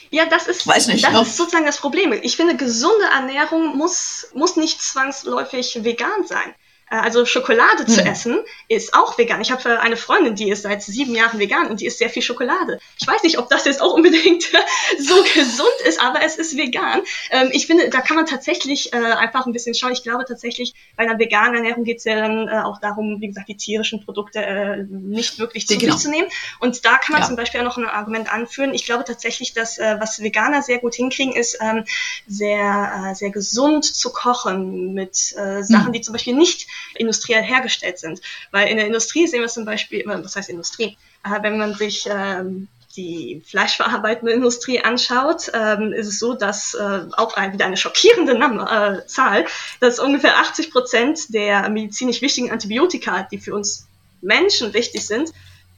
ja, 0.09 0.25
das 0.25 0.47
ist, 0.47 0.65
nicht, 0.65 1.05
das 1.05 1.13
ne? 1.13 1.21
ist 1.21 1.37
sozusagen 1.37 1.67
das 1.67 1.77
Problem. 1.77 2.11
Ich 2.23 2.35
finde, 2.37 2.57
gesunde 2.57 3.05
Ernährung 3.13 3.77
muss, 3.77 4.29
muss 4.33 4.55
nicht 4.55 4.81
zwangsläufig 4.81 5.83
vegan 5.83 6.25
sein. 6.25 6.55
Äh, 6.91 6.97
also 6.97 7.25
Schokolade 7.25 7.85
zu 7.85 8.01
hm. 8.01 8.07
essen 8.07 8.39
ist 8.67 8.93
auch 8.93 9.17
vegan. 9.17 9.41
Ich 9.41 9.51
habe 9.51 9.67
äh, 9.67 9.77
eine 9.77 9.97
Freundin, 9.97 10.35
die 10.35 10.49
ist 10.49 10.63
seit 10.63 10.83
sieben 10.83 11.15
Jahren 11.15 11.39
vegan 11.39 11.67
und 11.67 11.81
die 11.81 11.85
isst 11.85 11.97
sehr 11.97 12.09
viel 12.09 12.21
Schokolade. 12.21 12.79
Ich 12.99 13.07
weiß 13.07 13.23
nicht, 13.23 13.39
ob 13.39 13.49
das 13.49 13.65
jetzt 13.65 13.81
auch 13.81 13.93
unbedingt 13.93 14.43
so 14.99 15.23
gesund 15.33 15.81
ist, 15.87 16.01
aber 16.01 16.21
es 16.23 16.35
ist 16.35 16.57
vegan. 16.57 17.01
Ähm, 17.31 17.49
ich 17.53 17.65
finde, 17.65 17.89
da 17.89 18.01
kann 18.01 18.17
man 18.17 18.25
tatsächlich 18.25 18.93
äh, 18.93 18.97
einfach 18.97 19.45
ein 19.45 19.53
bisschen 19.53 19.73
schauen. 19.73 19.93
Ich 19.93 20.03
glaube 20.03 20.25
tatsächlich, 20.27 20.73
bei 20.97 21.03
einer 21.03 21.17
veganen 21.17 21.55
Ernährung 21.55 21.83
geht 21.83 21.99
es 21.99 22.03
ja 22.03 22.15
dann 22.15 22.49
auch 22.49 22.79
darum, 22.79 23.21
wie 23.21 23.27
gesagt, 23.27 23.47
die 23.47 23.55
tierischen 23.55 24.03
Produkte 24.03 24.87
nicht 24.89 25.39
wirklich 25.39 25.67
zu 25.67 25.77
genau. 25.77 25.93
sich 25.93 26.03
zu 26.03 26.09
nehmen. 26.09 26.27
Und 26.59 26.85
da 26.85 26.97
kann 26.97 27.13
man 27.13 27.21
ja. 27.21 27.27
zum 27.27 27.35
Beispiel 27.35 27.61
auch 27.61 27.65
noch 27.65 27.77
ein 27.77 27.85
Argument 27.85 28.31
anführen. 28.31 28.73
Ich 28.73 28.85
glaube 28.85 29.05
tatsächlich, 29.05 29.53
dass 29.53 29.77
was 29.77 30.21
Veganer 30.21 30.61
sehr 30.61 30.79
gut 30.79 30.95
hinkriegen, 30.95 31.33
ist 31.33 31.57
ähm, 31.61 31.85
sehr, 32.27 33.13
sehr 33.15 33.29
gesund 33.29 33.85
zu 33.85 34.11
kochen 34.11 34.93
mit 34.93 35.15
Sachen, 35.15 35.85
hm. 35.85 35.93
die 35.93 36.01
zum 36.01 36.13
Beispiel 36.13 36.35
nicht 36.35 36.67
industriell 36.95 37.43
hergestellt 37.43 37.99
sind. 37.99 38.21
Weil 38.51 38.67
in 38.67 38.77
der 38.77 38.87
Industrie 38.87 39.27
sehen 39.27 39.41
wir 39.41 39.47
zum 39.47 39.65
Beispiel, 39.65 40.03
was 40.05 40.35
heißt 40.35 40.49
Industrie? 40.49 40.97
Äh, 41.23 41.41
wenn 41.41 41.57
man 41.57 41.73
sich 41.75 42.07
ähm, 42.09 42.67
die 42.95 43.41
fleischverarbeitende 43.45 44.33
Industrie 44.33 44.81
anschaut, 44.81 45.51
ähm, 45.53 45.93
ist 45.93 46.07
es 46.07 46.19
so, 46.19 46.33
dass 46.33 46.73
äh, 46.73 47.01
auch 47.13 47.35
ein, 47.35 47.53
wieder 47.53 47.65
eine 47.65 47.77
schockierende 47.77 48.37
Nummer, 48.37 48.99
äh, 48.99 49.07
Zahl, 49.07 49.45
dass 49.79 49.99
ungefähr 49.99 50.37
80 50.37 50.71
Prozent 50.71 51.33
der 51.33 51.69
medizinisch 51.69 52.21
wichtigen 52.21 52.51
Antibiotika, 52.51 53.27
die 53.31 53.37
für 53.37 53.53
uns 53.53 53.87
Menschen 54.21 54.73
wichtig 54.73 55.05
sind, 55.05 55.31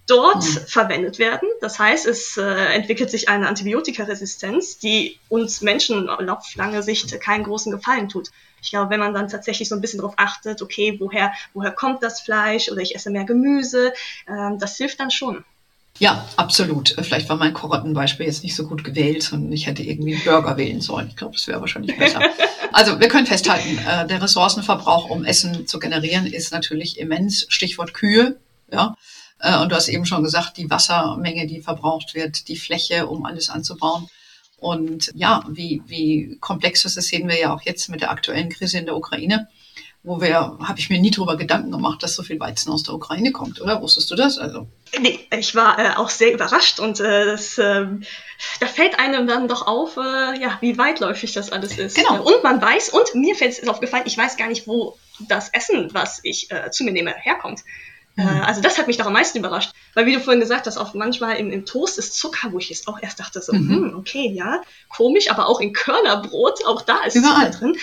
dort 0.07 0.43
mhm. 0.43 0.67
verwendet 0.67 1.19
werden. 1.19 1.47
Das 1.61 1.79
heißt, 1.79 2.05
es 2.05 2.37
äh, 2.37 2.43
entwickelt 2.43 3.09
sich 3.09 3.29
eine 3.29 3.47
Antibiotikaresistenz, 3.47 4.79
die 4.79 5.17
uns 5.29 5.61
Menschen 5.61 6.09
auf 6.09 6.55
lange 6.55 6.83
Sicht 6.83 7.19
keinen 7.21 7.43
großen 7.43 7.71
Gefallen 7.71 8.09
tut. 8.09 8.29
Ich 8.63 8.71
glaube, 8.71 8.89
wenn 8.89 8.99
man 8.99 9.13
dann 9.13 9.27
tatsächlich 9.27 9.69
so 9.69 9.75
ein 9.75 9.81
bisschen 9.81 9.99
darauf 9.99 10.15
achtet, 10.17 10.61
okay, 10.61 10.97
woher, 10.99 11.33
woher 11.53 11.71
kommt 11.71 12.01
das 12.01 12.21
Fleisch 12.21 12.71
oder 12.71 12.81
ich 12.81 12.95
esse 12.95 13.11
mehr 13.11 13.25
Gemüse, 13.25 13.93
ähm, 14.27 14.57
das 14.57 14.77
hilft 14.77 14.99
dann 14.99 15.11
schon. 15.11 15.43
Ja, 15.99 16.27
absolut. 16.37 16.95
Vielleicht 17.01 17.29
war 17.29 17.35
mein 17.35 17.53
Karottenbeispiel 17.53 18.25
jetzt 18.25 18.43
nicht 18.43 18.55
so 18.55 18.65
gut 18.65 18.83
gewählt 18.83 19.31
und 19.31 19.51
ich 19.51 19.67
hätte 19.67 19.83
irgendwie 19.83 20.15
einen 20.15 20.23
Burger 20.23 20.57
wählen 20.57 20.81
sollen. 20.81 21.07
Ich 21.09 21.15
glaube, 21.15 21.33
das 21.35 21.47
wäre 21.47 21.61
wahrscheinlich 21.61 21.97
besser. 21.97 22.19
also 22.71 22.99
wir 22.99 23.07
können 23.09 23.27
festhalten, 23.27 23.77
äh, 23.87 24.07
der 24.07 24.21
Ressourcenverbrauch, 24.21 25.09
um 25.09 25.23
Essen 25.23 25.67
zu 25.67 25.77
generieren, 25.77 26.25
ist 26.25 26.51
natürlich 26.51 26.99
immens. 26.99 27.45
Stichwort 27.49 27.93
Kühe. 27.93 28.37
Ja. 28.71 28.95
Äh, 29.39 29.59
und 29.59 29.71
du 29.71 29.75
hast 29.75 29.87
eben 29.87 30.05
schon 30.05 30.23
gesagt, 30.23 30.57
die 30.57 30.69
Wassermenge, 30.69 31.45
die 31.45 31.61
verbraucht 31.61 32.15
wird, 32.15 32.47
die 32.47 32.57
Fläche, 32.57 33.05
um 33.05 33.25
alles 33.25 33.49
anzubauen. 33.49 34.07
Und 34.63 35.11
ja, 35.13 35.43
wie, 35.49 35.81
wie 35.87 36.37
komplex 36.39 36.83
das 36.83 36.97
ist, 36.97 37.09
sehen 37.09 37.27
wir 37.27 37.37
ja 37.37 37.53
auch 37.53 37.61
jetzt 37.63 37.89
mit 37.89 38.01
der 38.01 38.11
aktuellen 38.11 38.49
Krise 38.49 38.77
in 38.77 38.85
der 38.85 38.95
Ukraine. 38.95 39.49
wo 40.03 40.19
wir, 40.19 40.35
habe 40.35 40.79
ich 40.79 40.89
mir 40.89 40.99
nie 40.99 41.11
drüber 41.11 41.37
Gedanken 41.37 41.71
gemacht, 41.71 42.03
dass 42.03 42.15
so 42.15 42.23
viel 42.23 42.39
Weizen 42.39 42.71
aus 42.71 42.83
der 42.83 42.93
Ukraine 42.93 43.31
kommt, 43.31 43.61
oder? 43.61 43.81
Wusstest 43.81 44.11
du 44.11 44.15
das? 44.15 44.37
Also. 44.37 44.67
Nee, 44.99 45.19
ich 45.31 45.55
war 45.55 45.79
äh, 45.79 45.95
auch 45.95 46.09
sehr 46.09 46.33
überrascht 46.33 46.79
und 46.79 46.99
äh, 46.99 47.25
das, 47.25 47.57
äh, 47.57 47.85
da 48.59 48.67
fällt 48.67 48.99
einem 48.99 49.27
dann 49.27 49.47
doch 49.47 49.65
auf, 49.65 49.95
äh, 49.95 50.41
ja, 50.41 50.57
wie 50.59 50.77
weitläufig 50.77 51.31
das 51.31 51.51
alles 51.51 51.77
ist. 51.77 51.95
Genau. 51.95 52.21
Und 52.21 52.43
man 52.43 52.61
weiß, 52.61 52.89
und 52.89 53.15
mir 53.15 53.35
fällt 53.35 53.53
es 53.53 53.67
aufgefallen, 53.67 54.03
ich 54.05 54.17
weiß 54.17 54.35
gar 54.35 54.49
nicht, 54.49 54.67
wo 54.67 54.97
das 55.29 55.49
Essen, 55.49 55.93
was 55.93 56.19
ich 56.23 56.51
äh, 56.51 56.69
zu 56.69 56.83
mir 56.83 56.91
nehme, 56.91 57.13
herkommt. 57.15 57.61
Mhm. 58.15 58.27
Äh, 58.27 58.41
also 58.41 58.61
das 58.61 58.77
hat 58.77 58.87
mich 58.87 58.97
doch 58.97 59.05
am 59.05 59.13
meisten 59.13 59.37
überrascht. 59.37 59.73
Weil 59.93 60.05
wie 60.05 60.13
du 60.13 60.19
vorhin 60.19 60.39
gesagt 60.39 60.67
hast, 60.67 60.77
auch 60.77 60.93
manchmal 60.93 61.37
im, 61.37 61.51
im 61.51 61.65
Toast 61.65 61.97
ist 61.97 62.15
Zucker, 62.15 62.51
wo 62.51 62.59
ich 62.59 62.69
jetzt 62.69 62.87
auch 62.87 62.99
erst 63.01 63.19
dachte, 63.19 63.41
so, 63.41 63.53
mhm. 63.53 63.69
hm, 63.69 63.95
okay, 63.97 64.31
ja, 64.33 64.61
komisch, 64.89 65.29
aber 65.29 65.47
auch 65.47 65.59
in 65.59 65.73
Körnerbrot, 65.73 66.65
auch 66.65 66.81
da 66.81 67.03
ist 67.05 67.15
Überall. 67.15 67.51
Zucker 67.51 67.71
drin 67.71 67.77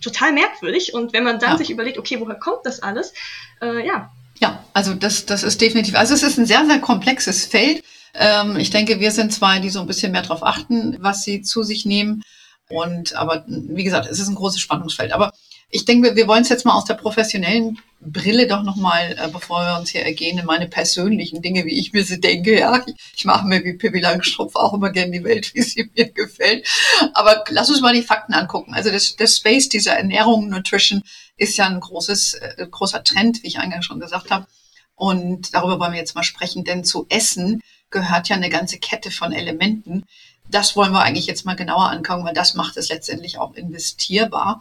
total 0.00 0.32
merkwürdig. 0.32 0.94
Und 0.94 1.12
wenn 1.12 1.24
man 1.24 1.38
dann 1.38 1.52
ja. 1.52 1.58
sich 1.58 1.70
überlegt, 1.70 1.98
okay, 1.98 2.20
woher 2.20 2.34
kommt 2.34 2.64
das 2.64 2.80
alles? 2.80 3.12
Äh, 3.60 3.86
ja. 3.86 4.10
Ja, 4.40 4.64
also 4.72 4.94
das, 4.94 5.26
das 5.26 5.42
ist 5.42 5.60
definitiv, 5.60 5.94
also 5.94 6.14
es 6.14 6.22
ist 6.22 6.38
ein 6.38 6.46
sehr, 6.46 6.66
sehr 6.66 6.80
komplexes 6.80 7.44
Feld. 7.44 7.84
Ähm, 8.14 8.56
ich 8.56 8.70
denke, 8.70 8.98
wir 8.98 9.12
sind 9.12 9.32
zwei, 9.32 9.60
die 9.60 9.70
so 9.70 9.80
ein 9.80 9.86
bisschen 9.86 10.12
mehr 10.12 10.22
darauf 10.22 10.42
achten, 10.42 10.96
was 11.00 11.22
sie 11.22 11.42
zu 11.42 11.62
sich 11.62 11.86
nehmen. 11.86 12.22
Und 12.68 13.14
aber 13.14 13.44
wie 13.46 13.84
gesagt, 13.84 14.08
es 14.10 14.18
ist 14.18 14.28
ein 14.28 14.34
großes 14.34 14.60
Spannungsfeld. 14.60 15.12
Aber 15.12 15.32
ich 15.74 15.86
denke, 15.86 16.14
wir 16.14 16.28
wollen 16.28 16.42
es 16.42 16.50
jetzt 16.50 16.66
mal 16.66 16.76
aus 16.76 16.84
der 16.84 16.94
professionellen 16.94 17.78
Brille 17.98 18.46
doch 18.46 18.62
nochmal, 18.62 19.16
äh, 19.18 19.28
bevor 19.28 19.64
wir 19.64 19.78
uns 19.78 19.88
hier 19.88 20.02
ergehen, 20.02 20.38
in 20.38 20.44
meine 20.44 20.68
persönlichen 20.68 21.40
Dinge, 21.40 21.64
wie 21.64 21.78
ich 21.78 21.94
mir 21.94 22.04
sie 22.04 22.20
denke. 22.20 22.58
Ja, 22.58 22.82
ich, 22.86 22.94
ich 23.16 23.24
mache 23.24 23.46
mir 23.46 23.64
wie 23.64 23.72
Pippi 23.72 23.98
Langstrumpf 23.98 24.54
auch 24.54 24.74
immer 24.74 24.90
gerne 24.90 25.12
die 25.12 25.24
Welt, 25.24 25.54
wie 25.54 25.62
sie 25.62 25.90
mir 25.96 26.10
gefällt. 26.12 26.68
Aber 27.14 27.42
lass 27.48 27.70
uns 27.70 27.80
mal 27.80 27.94
die 27.94 28.02
Fakten 28.02 28.34
angucken. 28.34 28.74
Also 28.74 28.90
das, 28.90 29.16
das 29.16 29.38
Space 29.38 29.70
dieser 29.70 29.94
Ernährung, 29.94 30.50
Nutrition 30.50 31.02
ist 31.38 31.56
ja 31.56 31.66
ein 31.66 31.80
großes, 31.80 32.34
äh, 32.34 32.66
großer 32.70 33.02
Trend, 33.02 33.42
wie 33.42 33.48
ich 33.48 33.58
eingangs 33.58 33.86
schon 33.86 33.98
gesagt 33.98 34.30
habe. 34.30 34.46
Und 34.94 35.54
darüber 35.54 35.80
wollen 35.80 35.92
wir 35.92 36.00
jetzt 36.00 36.14
mal 36.14 36.22
sprechen, 36.22 36.64
denn 36.64 36.84
zu 36.84 37.06
Essen 37.08 37.62
gehört 37.90 38.28
ja 38.28 38.36
eine 38.36 38.50
ganze 38.50 38.78
Kette 38.78 39.10
von 39.10 39.32
Elementen. 39.32 40.04
Das 40.50 40.76
wollen 40.76 40.92
wir 40.92 41.00
eigentlich 41.00 41.26
jetzt 41.26 41.46
mal 41.46 41.56
genauer 41.56 41.90
angucken, 41.90 42.26
weil 42.26 42.34
das 42.34 42.52
macht 42.52 42.76
es 42.76 42.90
letztendlich 42.90 43.38
auch 43.38 43.54
investierbar 43.54 44.60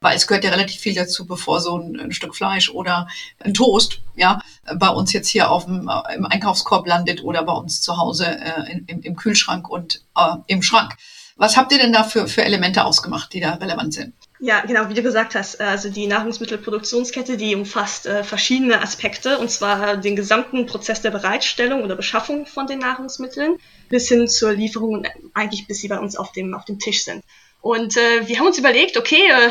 weil 0.00 0.16
es 0.16 0.26
gehört 0.26 0.44
ja 0.44 0.50
relativ 0.50 0.80
viel 0.80 0.94
dazu, 0.94 1.26
bevor 1.26 1.60
so 1.60 1.78
ein, 1.78 2.00
ein, 2.00 2.12
Stück 2.12 2.34
Fleisch 2.34 2.70
oder 2.70 3.06
ein 3.38 3.54
Toast 3.54 4.00
ja 4.16 4.40
bei 4.76 4.88
uns 4.88 5.12
jetzt 5.12 5.28
hier 5.28 5.50
auf 5.50 5.66
dem 5.66 5.88
äh, 5.88 6.16
im 6.16 6.26
Einkaufskorb 6.26 6.86
landet 6.86 7.22
oder 7.22 7.42
bei 7.42 7.52
uns 7.52 7.82
zu 7.82 7.96
Hause 7.96 8.26
äh, 8.26 8.72
in, 8.86 9.02
im 9.02 9.16
Kühlschrank 9.16 9.68
und 9.68 10.02
äh, 10.16 10.36
im 10.46 10.62
Schrank. 10.62 10.96
Was 11.36 11.56
habt 11.56 11.72
ihr 11.72 11.78
denn 11.78 11.92
da 11.92 12.04
für, 12.04 12.28
für 12.28 12.44
Elemente 12.44 12.84
ausgemacht, 12.84 13.32
die 13.32 13.40
da 13.40 13.54
relevant 13.54 13.94
sind? 13.94 14.14
Ja, 14.40 14.60
genau, 14.60 14.88
wie 14.88 14.94
du 14.94 15.02
gesagt 15.02 15.34
hast, 15.34 15.60
also 15.60 15.90
die 15.90 16.06
Nahrungsmittelproduktionskette, 16.06 17.36
die 17.36 17.54
umfasst 17.54 18.06
äh, 18.06 18.24
verschiedene 18.24 18.80
Aspekte, 18.80 19.38
und 19.38 19.50
zwar 19.50 19.98
den 19.98 20.16
gesamten 20.16 20.66
Prozess 20.66 21.02
der 21.02 21.10
Bereitstellung 21.10 21.82
oder 21.82 21.94
Beschaffung 21.94 22.46
von 22.46 22.66
den 22.66 22.78
Nahrungsmitteln 22.78 23.58
bis 23.90 24.08
hin 24.08 24.28
zur 24.28 24.52
Lieferung 24.52 24.94
und 24.94 25.08
eigentlich 25.34 25.66
bis 25.66 25.80
sie 25.80 25.88
bei 25.88 25.98
uns 25.98 26.16
auf 26.16 26.32
dem, 26.32 26.54
auf 26.54 26.64
dem 26.64 26.78
Tisch 26.78 27.04
sind. 27.04 27.22
Und 27.60 27.98
äh, 27.98 28.26
wir 28.26 28.38
haben 28.38 28.46
uns 28.46 28.58
überlegt, 28.58 28.96
okay, 28.96 29.28
äh, 29.28 29.50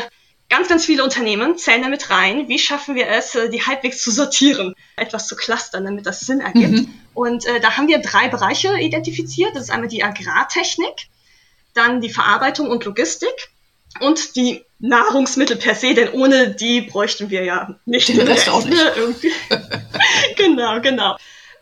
Ganz, 0.50 0.68
ganz 0.68 0.84
viele 0.84 1.04
Unternehmen 1.04 1.56
zählen 1.56 1.80
damit 1.80 2.10
rein, 2.10 2.48
wie 2.48 2.58
schaffen 2.58 2.96
wir 2.96 3.08
es, 3.08 3.34
äh, 3.36 3.48
die 3.48 3.62
halbwegs 3.62 4.02
zu 4.02 4.10
sortieren, 4.10 4.74
etwas 4.96 5.26
zu 5.28 5.36
clustern, 5.36 5.84
damit 5.84 6.04
das 6.06 6.20
Sinn 6.20 6.40
ergibt. 6.40 6.72
Mhm. 6.72 6.94
Und 7.14 7.46
äh, 7.46 7.60
da 7.60 7.76
haben 7.76 7.88
wir 7.88 7.98
drei 7.98 8.28
Bereiche 8.28 8.76
identifiziert. 8.78 9.54
Das 9.54 9.64
ist 9.64 9.70
einmal 9.70 9.88
die 9.88 10.02
Agrartechnik, 10.02 11.08
dann 11.72 12.00
die 12.00 12.10
Verarbeitung 12.10 12.68
und 12.68 12.84
Logistik 12.84 13.50
und 14.00 14.36
die 14.36 14.64
Nahrungsmittel 14.80 15.56
per 15.56 15.74
se, 15.74 15.94
denn 15.94 16.10
ohne 16.10 16.50
die 16.50 16.80
bräuchten 16.80 17.30
wir 17.30 17.44
ja 17.44 17.76
nicht 17.84 18.08
den 18.08 18.20
Rest 18.20 18.48
auch 18.48 18.64
nicht. 18.64 18.76
Ne, 18.76 19.14
genau, 20.36 20.80
genau. 20.80 21.16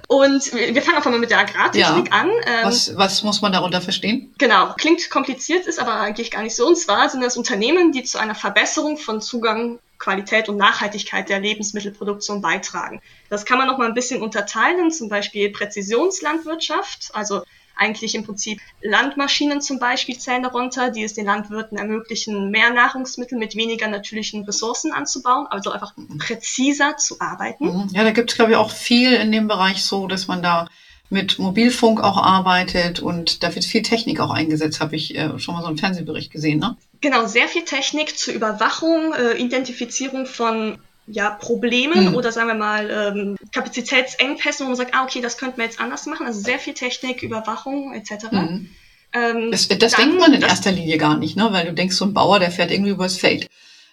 Und 0.09 0.55
wir 0.55 0.81
fangen 0.81 0.97
einfach 0.97 1.11
mal 1.11 1.21
mit 1.21 1.31
der 1.31 1.41
Agrartechnik 1.41 2.07
ja. 2.09 2.13
an. 2.13 2.31
Ähm, 2.31 2.65
was, 2.65 2.97
was 2.97 3.23
muss 3.23 3.43
man 3.43 3.53
darunter 3.53 3.83
verstehen? 3.83 4.35
Genau, 4.39 4.73
klingt 4.79 5.11
kompliziert, 5.11 5.67
ist 5.67 5.79
aber 5.79 6.01
eigentlich 6.01 6.31
gar 6.31 6.43
nicht 6.43 6.57
so. 6.57 6.67
Und 6.67 6.79
zwar 6.79 7.11
sind 7.11 7.21
das 7.23 7.37
Unternehmen, 7.37 7.93
die 7.93 8.03
zu 8.05 8.19
einer 8.19 8.35
Verbesserung 8.35 8.97
von 8.97 9.21
Zugang, 9.21 9.79
Qualität 9.99 10.49
und 10.49 10.57
Nachhaltigkeit 10.57 11.29
der 11.29 11.41
Lebensmittelproduktion 11.41 12.41
beitragen. 12.41 13.03
Das 13.29 13.45
kann 13.45 13.59
man 13.59 13.67
noch 13.67 13.77
mal 13.77 13.87
ein 13.87 13.95
bisschen 13.95 14.23
unterteilen, 14.23 14.91
zum 14.91 15.11
Beispiel 15.11 15.51
Präzisionslandwirtschaft, 15.51 17.11
also 17.13 17.43
eigentlich 17.79 18.15
im 18.15 18.25
Prinzip 18.25 18.61
Landmaschinen 18.83 19.61
zum 19.61 19.79
Beispiel 19.79 20.19
zählen 20.19 20.43
darunter, 20.43 20.91
die 20.91 21.05
es 21.05 21.15
den 21.15 21.27
Landwirten 21.27 21.79
ermöglichen, 21.79 22.51
mehr 22.51 22.71
Nahrungsmittel 22.71 23.39
mit 23.39 23.57
weniger 23.57 23.89
natürlichen 23.89 24.45
Ressourcen 24.45 24.93
anzubauen, 24.93 25.47
also 25.49 25.71
einfach 25.71 25.95
präziser 26.19 26.97
zu 26.97 27.21
arbeiten. 27.21 27.67
Mhm. 27.67 27.89
Ja, 27.93 28.05
da 28.05 28.11
gibt 28.11 28.31
es, 28.31 28.37
glaube 28.37 28.53
ich, 28.53 28.57
auch 28.57 28.71
viel 28.71 29.15
in 29.15 29.33
dem 29.33 29.49
Bereich 29.49 29.85
so, 29.85 30.07
dass 30.07 30.27
man 30.27 30.43
da 30.43 30.69
mit 31.11 31.39
Mobilfunk 31.39 32.03
auch 32.03 32.19
arbeitet 32.19 33.01
und 33.01 33.43
da 33.43 33.55
wird 33.55 33.65
viel 33.65 33.83
Technik 33.83 34.21
auch 34.21 34.31
eingesetzt, 34.31 34.81
habe 34.81 34.97
ich 34.97 35.17
äh, 35.17 35.39
schon 35.39 35.55
mal 35.55 35.63
so 35.63 35.69
einen 35.69 35.79
Fernsehbericht 35.79 36.31
gesehen, 36.31 36.59
ne? 36.59 36.77
Genau, 37.01 37.27
sehr 37.27 37.49
viel 37.49 37.65
Technik 37.65 38.19
zur 38.19 38.35
Überwachung, 38.35 39.15
äh, 39.15 39.39
Identifizierung 39.39 40.27
von 40.27 40.79
ja, 41.11 41.31
Problemen 41.31 42.11
mhm. 42.11 42.15
oder 42.15 42.33
sagen 42.33 42.49
wir 42.49 42.55
mal 42.55 42.91
ähm, 42.91 43.37
Kapazitätsengpässen, 43.53 44.65
wo 44.65 44.69
man 44.69 44.77
sagt, 44.77 44.95
ah, 44.95 45.05
okay, 45.05 45.21
das 45.21 45.39
könnten 45.39 45.59
wir 45.59 45.65
jetzt 45.65 45.81
anders 45.81 46.07
machen. 46.07 46.27
Also 46.27 46.41
sehr 46.41 46.59
viel 46.59 46.75
Technik, 46.75 47.23
Überwachung 47.23 47.95
etc. 47.95 48.31
Mhm. 48.31 48.71
Ähm, 49.13 49.51
das, 49.51 49.69
das 49.69 49.93
dann, 49.93 50.11
denkt 50.11 50.21
man 50.21 50.35
in 50.35 50.43
erster 50.43 50.71
Linie 50.71 50.99
gar 50.99 51.17
nicht, 51.17 51.37
ne? 51.37 51.49
weil 51.51 51.67
du 51.67 51.73
denkst, 51.73 51.97
so 51.97 52.05
ein 52.05 52.15
Bauer, 52.15 52.39
der 52.39 52.51
fährt 52.51 52.71
irgendwie 52.71 52.91
übers 52.91 53.17
Feld. 53.17 53.49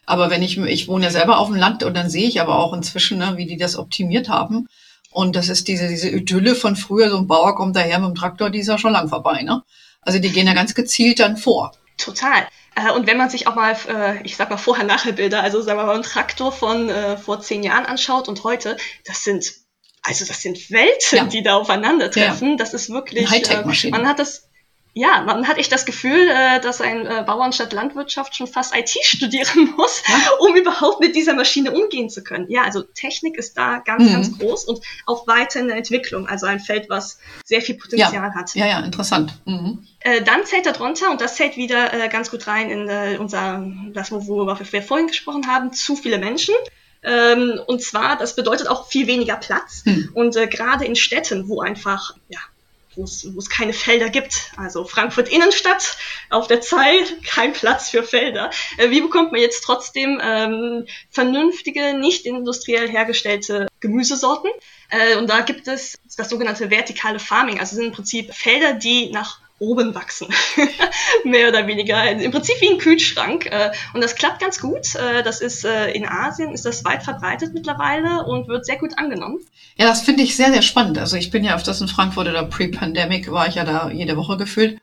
Aber 0.05 0.29
wenn 0.29 0.43
ich, 0.43 0.57
ich 0.57 0.87
wohne 0.87 1.05
ja 1.05 1.11
selber 1.11 1.39
auf 1.39 1.47
dem 1.47 1.55
Land 1.55 1.83
und 1.83 1.95
dann 1.95 2.09
sehe 2.09 2.27
ich 2.27 2.41
aber 2.41 2.59
auch 2.59 2.73
inzwischen, 2.73 3.17
ne, 3.17 3.33
wie 3.37 3.47
die 3.47 3.57
das 3.57 3.77
optimiert 3.77 4.29
haben. 4.29 4.67
Und 5.11 5.35
das 5.35 5.49
ist 5.49 5.67
diese, 5.67 5.87
diese 5.87 6.09
Idylle 6.09 6.55
von 6.55 6.75
früher, 6.75 7.09
so 7.09 7.17
ein 7.17 7.27
Bauer 7.27 7.55
kommt 7.55 7.75
daher 7.75 7.99
mit 7.99 8.09
dem 8.09 8.15
Traktor, 8.15 8.49
die 8.49 8.59
ist 8.59 8.67
ja 8.67 8.77
schon 8.77 8.91
lang 8.91 9.07
vorbei. 9.07 9.41
Ne? 9.41 9.63
Also 10.01 10.19
die 10.19 10.31
gehen 10.31 10.45
ja 10.45 10.53
ganz 10.53 10.75
gezielt 10.75 11.19
dann 11.19 11.37
vor. 11.37 11.71
Total. 11.97 12.47
Äh, 12.75 12.91
und 12.91 13.07
wenn 13.07 13.17
man 13.17 13.29
sich 13.29 13.47
auch 13.47 13.55
mal, 13.55 13.75
äh, 13.87 14.21
ich 14.23 14.35
sag 14.35 14.49
mal 14.49 14.57
Vorher-Nachher-Bilder, 14.57 15.41
also 15.41 15.61
sagen 15.61 15.79
wir 15.79 15.85
mal 15.85 15.95
einen 15.95 16.03
Traktor 16.03 16.51
von 16.51 16.89
äh, 16.89 17.17
vor 17.17 17.41
zehn 17.41 17.63
Jahren 17.63 17.85
anschaut 17.85 18.27
und 18.27 18.43
heute, 18.43 18.77
das 19.05 19.23
sind, 19.23 19.51
also 20.03 20.25
das 20.25 20.41
sind 20.41 20.69
Welten, 20.69 21.17
ja. 21.17 21.23
die 21.25 21.41
da 21.41 21.55
aufeinandertreffen. 21.55 22.51
Ja. 22.51 22.55
Das 22.57 22.73
ist 22.73 22.89
wirklich, 22.89 23.29
man 23.89 24.07
hat 24.07 24.19
das, 24.19 24.49
ja, 24.97 25.23
man 25.23 25.45
hat 25.45 25.57
echt 25.57 25.73
das 25.73 25.85
Gefühl, 25.85 26.29
äh, 26.29 26.61
dass 26.61 26.79
ein 26.79 27.05
äh, 27.05 27.21
Bauern 27.27 27.51
statt 27.51 27.73
Landwirtschaft 27.73 28.33
schon 28.33 28.47
fast 28.47 28.73
IT 28.73 28.89
studieren 29.03 29.73
muss, 29.75 30.01
um 30.39 30.55
überhaupt 30.55 31.01
mit 31.01 31.17
dieser 31.17 31.33
Maschine 31.33 31.71
umgehen 31.71 32.09
zu 32.09 32.23
können. 32.23 32.49
Ja, 32.49 32.63
also 32.63 32.81
Technik 32.81 33.37
ist 33.37 33.57
da 33.57 33.79
ganz, 33.79 34.05
mhm. 34.05 34.13
ganz 34.13 34.39
groß 34.39 34.63
und 34.63 34.79
auch 35.05 35.27
weiter 35.27 35.59
in 35.59 35.67
der 35.67 35.75
Entwicklung. 35.75 36.29
Also 36.29 36.45
ein 36.45 36.61
Feld, 36.61 36.89
was 36.89 37.19
sehr 37.43 37.61
viel 37.61 37.75
Potenzial 37.75 38.13
ja. 38.13 38.33
hat. 38.33 38.55
Ja, 38.55 38.67
ja, 38.67 38.79
interessant. 38.79 39.37
Mhm. 39.43 39.85
Äh, 39.99 40.21
dann 40.21 40.45
zählt 40.45 40.65
darunter, 40.65 41.11
und 41.11 41.19
das 41.19 41.35
zählt 41.35 41.57
wieder 41.57 42.07
ganz 42.07 42.31
gut 42.31 42.47
rein 42.47 42.69
in 42.69 43.19
unser, 43.19 43.67
das, 43.93 44.13
worüber 44.13 44.57
wir 44.57 44.81
vorhin 44.81 45.07
gesprochen 45.07 45.47
haben, 45.47 45.73
zu 45.73 45.97
viele 45.97 46.19
Menschen. 46.19 46.55
Ähm, 47.03 47.59
und 47.67 47.83
zwar, 47.83 48.17
das 48.17 48.35
bedeutet 48.35 48.69
auch 48.69 48.87
viel 48.87 49.07
weniger 49.07 49.35
Platz. 49.35 49.83
Hm. 49.83 50.09
Und 50.13 50.37
äh, 50.37 50.47
gerade 50.47 50.85
in 50.85 50.95
Städten, 50.95 51.49
wo 51.49 51.61
einfach, 51.61 52.15
ja, 52.29 52.39
wo 52.95 53.03
es 53.03 53.49
keine 53.49 53.73
Felder 53.73 54.09
gibt. 54.09 54.51
Also 54.57 54.85
Frankfurt 54.85 55.29
Innenstadt 55.29 55.97
auf 56.29 56.47
der 56.47 56.61
Zeit, 56.61 57.23
kein 57.23 57.53
Platz 57.53 57.89
für 57.89 58.03
Felder. 58.03 58.49
Äh, 58.77 58.89
wie 58.89 59.01
bekommt 59.01 59.31
man 59.31 59.41
jetzt 59.41 59.63
trotzdem 59.63 60.19
ähm, 60.23 60.85
vernünftige, 61.09 61.97
nicht 61.97 62.25
industriell 62.25 62.89
hergestellte 62.89 63.67
Gemüsesorten? 63.79 64.51
Äh, 64.89 65.17
und 65.17 65.29
da 65.29 65.41
gibt 65.41 65.67
es 65.67 65.97
das 66.17 66.29
sogenannte 66.29 66.69
vertikale 66.69 67.19
Farming. 67.19 67.59
Also 67.59 67.75
sind 67.75 67.85
im 67.85 67.91
Prinzip 67.91 68.33
Felder, 68.33 68.73
die 68.73 69.11
nach 69.11 69.39
oben 69.59 69.95
wachsen. 69.95 70.27
Mehr 71.23 71.49
oder 71.49 71.67
weniger. 71.67 72.11
Im 72.11 72.31
Prinzip 72.31 72.55
wie 72.59 72.69
ein 72.69 72.77
Kühlschrank. 72.77 73.45
Äh, 73.45 73.71
und 73.93 74.01
das 74.01 74.15
klappt 74.15 74.41
ganz 74.41 74.59
gut. 74.59 74.95
Äh, 74.95 75.23
das 75.23 75.41
ist 75.41 75.65
äh, 75.65 75.91
in 75.91 76.07
Asien 76.07 76.53
ist 76.53 76.65
das 76.65 76.83
weit 76.83 77.03
verbreitet 77.03 77.53
mittlerweile 77.53 78.25
und 78.25 78.47
wird 78.47 78.65
sehr 78.65 78.77
gut 78.77 78.97
angenommen. 78.97 79.39
Ja, 79.77 79.85
das 79.85 80.01
finde 80.01 80.23
ich 80.23 80.35
sehr, 80.35 80.51
sehr 80.51 80.61
spannend. 80.61 80.97
Also 80.97 81.17
ich 81.17 81.31
bin 81.31 81.43
ja 81.43 81.55
auf 81.55 81.63
das 81.63 81.81
in 81.81 81.87
Frankfurt 81.87 82.27
oder 82.27 82.43
Pre-Pandemic 82.43 83.31
war 83.31 83.47
ich 83.47 83.55
ja 83.55 83.65
da 83.65 83.89
jede 83.89 84.17
Woche 84.17 84.37
gefühlt. 84.37 84.79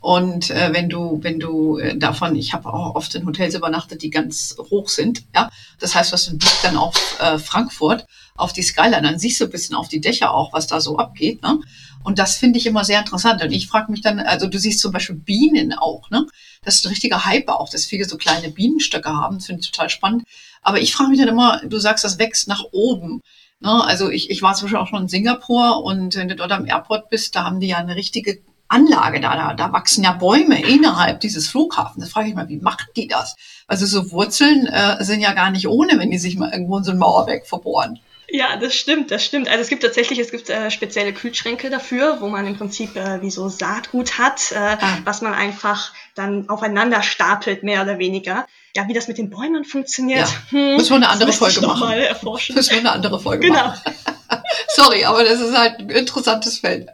Und 0.00 0.50
äh, 0.50 0.72
wenn 0.72 0.88
du, 0.88 1.18
wenn 1.22 1.38
du 1.38 1.78
äh, 1.78 1.96
davon, 1.96 2.34
ich 2.34 2.54
habe 2.54 2.72
auch 2.72 2.94
oft 2.94 3.14
in 3.14 3.26
Hotels 3.26 3.54
übernachtet, 3.54 4.02
die 4.02 4.08
ganz 4.08 4.56
hoch 4.70 4.88
sind, 4.88 5.24
ja. 5.34 5.50
Das 5.78 5.94
heißt, 5.94 6.12
was 6.12 6.24
du 6.24 6.38
Blick 6.38 6.52
dann 6.62 6.78
auf 6.78 7.18
äh, 7.20 7.38
Frankfurt, 7.38 8.06
auf 8.40 8.52
die 8.52 8.62
Skyline, 8.62 9.02
dann 9.02 9.18
siehst 9.18 9.40
du 9.40 9.44
ein 9.44 9.50
bisschen 9.50 9.76
auf 9.76 9.88
die 9.88 10.00
Dächer 10.00 10.32
auch, 10.32 10.52
was 10.52 10.66
da 10.66 10.80
so 10.80 10.98
abgeht. 10.98 11.42
Ne? 11.42 11.60
Und 12.02 12.18
das 12.18 12.36
finde 12.36 12.58
ich 12.58 12.66
immer 12.66 12.84
sehr 12.84 13.00
interessant. 13.00 13.42
Und 13.42 13.52
ich 13.52 13.68
frage 13.68 13.90
mich 13.90 14.00
dann, 14.00 14.18
also 14.20 14.46
du 14.46 14.58
siehst 14.58 14.80
zum 14.80 14.92
Beispiel 14.92 15.16
Bienen 15.16 15.74
auch, 15.74 16.08
ne? 16.10 16.26
Das 16.62 16.76
ist 16.76 16.84
ein 16.84 16.90
richtiger 16.90 17.24
Hype 17.24 17.48
auch, 17.48 17.68
dass 17.68 17.86
viele 17.86 18.04
so 18.04 18.16
kleine 18.16 18.50
Bienenstöcke 18.50 19.10
haben. 19.10 19.36
Das 19.36 19.46
finde 19.46 19.60
ich 19.60 19.70
total 19.70 19.88
spannend. 19.88 20.24
Aber 20.62 20.80
ich 20.80 20.94
frage 20.94 21.10
mich 21.10 21.18
dann 21.18 21.28
immer, 21.28 21.60
du 21.64 21.78
sagst, 21.78 22.04
das 22.04 22.18
wächst 22.18 22.48
nach 22.48 22.64
oben. 22.72 23.22
Ne? 23.60 23.84
Also 23.84 24.10
ich, 24.10 24.30
ich 24.30 24.42
war 24.42 24.54
zum 24.54 24.66
Beispiel 24.66 24.78
auch 24.78 24.88
schon 24.88 25.02
in 25.02 25.08
Singapur 25.08 25.82
und 25.84 26.16
wenn 26.16 26.28
du 26.28 26.36
dort 26.36 26.52
am 26.52 26.66
Airport 26.66 27.08
bist, 27.08 27.34
da 27.34 27.44
haben 27.44 27.60
die 27.60 27.68
ja 27.68 27.78
eine 27.78 27.96
richtige 27.96 28.40
Anlage 28.68 29.20
da, 29.20 29.34
da, 29.34 29.54
da 29.54 29.72
wachsen 29.72 30.04
ja 30.04 30.12
Bäume 30.12 30.62
innerhalb 30.62 31.20
dieses 31.20 31.48
Flughafens. 31.48 32.04
Da 32.04 32.10
frage 32.10 32.28
ich 32.28 32.34
mal, 32.34 32.48
wie 32.48 32.58
macht 32.58 32.88
die 32.96 33.08
das? 33.08 33.36
Also 33.66 33.84
so 33.84 34.12
Wurzeln 34.12 34.66
äh, 34.66 35.02
sind 35.02 35.20
ja 35.20 35.32
gar 35.32 35.50
nicht 35.50 35.66
ohne, 35.66 35.98
wenn 35.98 36.10
die 36.10 36.18
sich 36.18 36.36
mal 36.36 36.52
irgendwo 36.52 36.78
in 36.78 36.84
so 36.84 36.92
ein 36.92 36.98
Mauerwerk 36.98 37.46
verbohren. 37.46 37.98
Ja, 38.32 38.56
das 38.56 38.74
stimmt, 38.74 39.10
das 39.10 39.24
stimmt. 39.24 39.48
Also 39.48 39.60
es 39.60 39.68
gibt 39.68 39.82
tatsächlich, 39.82 40.18
es 40.18 40.30
gibt 40.30 40.48
äh, 40.50 40.70
spezielle 40.70 41.12
Kühlschränke 41.12 41.68
dafür, 41.68 42.20
wo 42.20 42.28
man 42.28 42.46
im 42.46 42.56
Prinzip 42.56 42.94
äh, 42.94 43.20
wie 43.22 43.30
so 43.30 43.48
Saatgut 43.48 44.18
hat, 44.18 44.52
äh, 44.52 44.56
ah. 44.56 44.98
was 45.04 45.20
man 45.20 45.34
einfach 45.34 45.92
dann 46.14 46.48
aufeinander 46.48 47.02
stapelt, 47.02 47.62
mehr 47.62 47.82
oder 47.82 47.98
weniger. 47.98 48.46
Ja, 48.76 48.86
wie 48.86 48.92
das 48.92 49.08
mit 49.08 49.18
den 49.18 49.30
Bäumen 49.30 49.64
funktioniert. 49.64 50.28
Ja. 50.28 50.50
Hm, 50.50 50.76
müssen 50.76 50.90
wir 50.90 50.96
eine 50.96 51.08
andere 51.08 51.32
Folge 51.32 51.60
machen. 51.60 51.80
Mal 51.80 52.00
erforschen. 52.00 52.54
Müssen 52.54 52.70
wir 52.70 52.78
eine 52.78 52.92
andere 52.92 53.18
Folge 53.18 53.48
genau. 53.48 53.64
machen. 53.64 53.94
Sorry, 54.68 55.04
aber 55.04 55.24
das 55.24 55.40
ist 55.40 55.56
halt 55.56 55.80
ein 55.80 55.90
interessantes 55.90 56.58
Feld. 56.58 56.88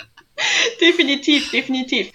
definitiv, 0.81 1.51
definitiv. 1.51 2.13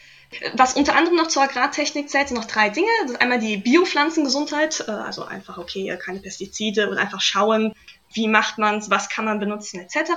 Was 0.54 0.74
unter 0.74 0.96
anderem 0.96 1.18
noch 1.18 1.28
zur 1.28 1.44
Agrartechnik 1.44 2.10
zählt, 2.10 2.30
sind 2.30 2.38
noch 2.38 2.46
drei 2.46 2.70
Dinge. 2.70 2.88
Das 3.04 3.12
ist 3.12 3.22
einmal 3.22 3.40
die 3.40 3.58
Biopflanzengesundheit, 3.58 4.86
äh, 4.88 4.92
also 4.92 5.26
einfach, 5.26 5.58
okay, 5.58 5.96
keine 6.04 6.20
Pestizide 6.20 6.90
und 6.90 6.98
einfach 6.98 7.22
schauen, 7.22 7.76
wie 8.14 8.28
macht 8.28 8.58
man 8.58 8.78
es, 8.78 8.90
was 8.90 9.10
kann 9.10 9.26
man 9.26 9.40
benutzen 9.40 9.80
etc. 9.80 10.12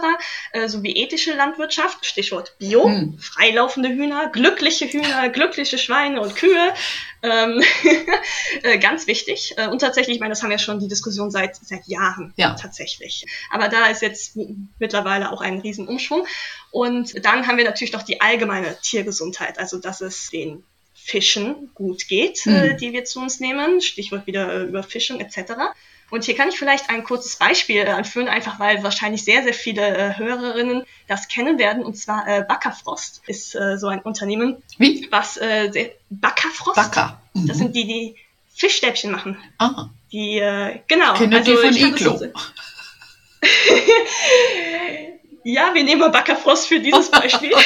Äh, 0.52 0.68
sowie 0.68 0.94
ethische 0.96 1.34
Landwirtschaft, 1.34 2.04
Stichwort 2.06 2.56
Bio, 2.58 2.86
hm. 2.86 3.18
freilaufende 3.18 3.88
Hühner, 3.88 4.30
glückliche 4.30 4.86
Hühner, 4.86 5.28
glückliche 5.28 5.78
Schweine 5.78 6.20
und 6.20 6.36
Kühe, 6.36 6.72
ähm, 7.22 7.62
äh, 8.62 8.78
ganz 8.78 9.06
wichtig. 9.06 9.54
Äh, 9.56 9.68
und 9.68 9.80
tatsächlich, 9.80 10.16
ich 10.16 10.20
meine, 10.20 10.32
das 10.32 10.42
haben 10.42 10.50
wir 10.50 10.58
schon 10.58 10.78
die 10.78 10.88
Diskussion 10.88 11.30
seit, 11.30 11.56
seit 11.56 11.86
Jahren 11.86 12.34
ja. 12.36 12.54
tatsächlich. 12.54 13.26
Aber 13.50 13.68
da 13.68 13.86
ist 13.86 14.02
jetzt 14.02 14.36
mittlerweile 14.78 15.32
auch 15.32 15.40
ein 15.40 15.60
Riesenumschwung. 15.60 16.26
Und 16.70 17.24
dann 17.24 17.46
haben 17.46 17.56
wir 17.56 17.64
natürlich 17.64 17.92
noch 17.92 18.02
die 18.02 18.20
allgemeine 18.20 18.76
Tiergesundheit, 18.82 19.58
also 19.58 19.78
dass 19.78 20.00
es 20.00 20.30
den 20.30 20.64
Fischen 20.94 21.70
gut 21.74 22.08
geht, 22.08 22.46
mhm. 22.46 22.54
äh, 22.54 22.76
die 22.76 22.92
wir 22.92 23.04
zu 23.04 23.20
uns 23.20 23.40
nehmen, 23.40 23.80
Stichwort 23.80 24.26
wieder 24.26 24.52
äh, 24.52 24.64
Überfischung 24.64 25.20
etc. 25.20 25.52
Und 26.14 26.22
hier 26.22 26.36
kann 26.36 26.48
ich 26.48 26.56
vielleicht 26.56 26.90
ein 26.90 27.02
kurzes 27.02 27.34
Beispiel 27.34 27.78
äh, 27.82 27.88
anführen, 27.88 28.28
einfach 28.28 28.60
weil 28.60 28.84
wahrscheinlich 28.84 29.24
sehr, 29.24 29.42
sehr 29.42 29.52
viele 29.52 29.82
äh, 29.82 30.16
Hörerinnen 30.16 30.84
das 31.08 31.26
kennen 31.26 31.58
werden. 31.58 31.84
Und 31.84 31.96
zwar 31.96 32.28
äh, 32.28 32.44
Backerfrost 32.46 33.22
ist 33.26 33.56
äh, 33.56 33.76
so 33.78 33.88
ein 33.88 33.98
Unternehmen, 33.98 34.62
Wie? 34.78 35.08
was 35.10 35.36
äh, 35.38 35.70
sehr, 35.72 35.90
Backerfrost. 36.10 36.76
Backer. 36.76 37.20
Mhm. 37.32 37.48
Das 37.48 37.58
sind 37.58 37.74
die, 37.74 37.84
die 37.84 38.14
Fischstäbchen 38.54 39.10
machen. 39.10 39.38
Ah. 39.58 39.86
Die, 40.12 40.38
äh, 40.38 40.78
genau. 40.86 41.14
Kenne 41.14 41.38
also, 41.38 41.50
die 41.50 41.58
von 41.58 41.74
Iglo. 41.74 42.20
ja, 45.42 45.74
wir 45.74 45.82
nehmen 45.82 46.00
mal 46.00 46.10
Backerfrost 46.10 46.68
für 46.68 46.78
dieses 46.78 47.10
Beispiel. 47.10 47.50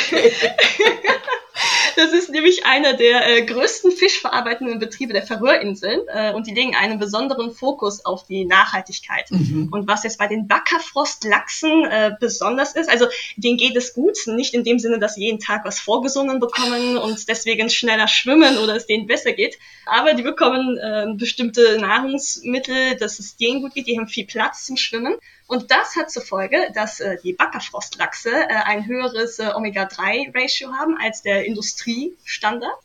Das 1.99 2.13
ist 2.13 2.31
nämlich 2.31 2.65
einer 2.65 2.95
der 2.95 3.27
äh, 3.27 3.45
größten 3.45 3.91
fischverarbeitenden 3.91 4.79
Betriebe 4.79 5.13
der 5.13 5.25
Färöerinseln 5.25 6.03
äh, 6.07 6.33
und 6.33 6.47
die 6.47 6.55
legen 6.55 6.77
einen 6.77 7.01
besonderen 7.01 7.51
Fokus 7.51 8.05
auf 8.05 8.25
die 8.25 8.45
Nachhaltigkeit. 8.45 9.29
Mhm. 9.33 9.69
Und 9.73 9.89
was 9.89 10.05
jetzt 10.05 10.17
bei 10.17 10.29
den 10.29 10.47
Backerfrostlachsen 10.47 11.87
äh, 11.87 12.13
besonders 12.21 12.77
ist, 12.77 12.89
also 12.89 13.07
denen 13.37 13.57
geht 13.57 13.75
es 13.75 13.95
gut, 13.95 14.17
nicht 14.27 14.55
in 14.55 14.63
dem 14.63 14.79
Sinne, 14.79 15.01
dass 15.01 15.17
sie 15.17 15.25
jeden 15.25 15.41
Tag 15.41 15.65
was 15.65 15.81
vorgesungen 15.81 16.39
bekommen 16.39 16.99
und 16.99 17.29
deswegen 17.29 17.69
schneller 17.69 18.07
schwimmen 18.07 18.59
oder 18.59 18.77
es 18.77 18.87
denen 18.87 19.09
besser 19.09 19.33
geht, 19.33 19.59
aber 19.85 20.15
die 20.15 20.23
bekommen 20.23 20.79
äh, 20.79 21.07
bestimmte 21.17 21.79
Nahrungsmittel, 21.81 22.95
dass 22.95 23.19
es 23.19 23.37
denen 23.37 23.61
gut 23.61 23.75
geht, 23.75 23.89
die 23.89 23.99
haben 23.99 24.07
viel 24.07 24.27
Platz 24.27 24.67
zum 24.67 24.77
Schwimmen 24.77 25.17
und 25.49 25.71
das 25.71 25.97
hat 25.97 26.11
zur 26.11 26.23
Folge, 26.23 26.71
dass 26.75 27.01
äh, 27.01 27.17
die 27.25 27.33
Backerfrostlachse 27.33 28.31
äh, 28.31 28.49
ein 28.49 28.87
höheres 28.87 29.39
äh, 29.39 29.51
Omega-3-Ratio 29.55 30.73
haben 30.75 30.99
als 31.03 31.23
der 31.23 31.47
Industriestandard. 31.47 32.77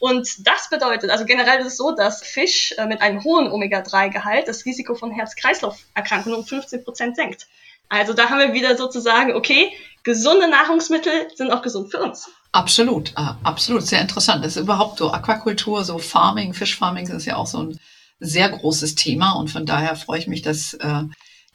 Und 0.00 0.46
das 0.46 0.68
bedeutet, 0.68 1.08
also 1.08 1.24
generell 1.24 1.60
ist 1.60 1.66
es 1.66 1.76
so, 1.78 1.92
dass 1.92 2.22
Fisch 2.22 2.74
äh, 2.76 2.86
mit 2.86 3.00
einem 3.00 3.24
hohen 3.24 3.50
Omega-3-Gehalt 3.50 4.48
das 4.48 4.66
Risiko 4.66 4.94
von 4.94 5.10
Herz-Kreislauf-Erkrankungen 5.12 6.36
um 6.36 6.44
15 6.44 6.84
Prozent 6.84 7.16
senkt. 7.16 7.48
Also 7.88 8.12
da 8.12 8.28
haben 8.28 8.38
wir 8.38 8.52
wieder 8.52 8.76
sozusagen, 8.76 9.34
okay, 9.34 9.72
gesunde 10.02 10.48
Nahrungsmittel 10.48 11.28
sind 11.34 11.50
auch 11.50 11.62
gesund 11.62 11.90
für 11.90 12.02
uns. 12.02 12.30
Absolut, 12.52 13.12
ah, 13.16 13.38
absolut, 13.44 13.86
sehr 13.86 14.02
interessant. 14.02 14.44
Das 14.44 14.56
ist 14.56 14.62
überhaupt 14.62 14.98
so 14.98 15.10
Aquakultur, 15.10 15.84
so 15.84 15.96
Farming, 15.96 16.52
Fischfarming 16.52 17.08
ist 17.08 17.24
ja 17.24 17.36
auch 17.36 17.46
so 17.46 17.62
ein 17.62 17.80
sehr 18.18 18.50
großes 18.50 18.94
Thema 18.94 19.32
und 19.32 19.48
von 19.48 19.64
daher 19.64 19.96
freue 19.96 20.18
ich 20.18 20.26
mich, 20.26 20.42
dass 20.42 20.74
äh, 20.74 21.04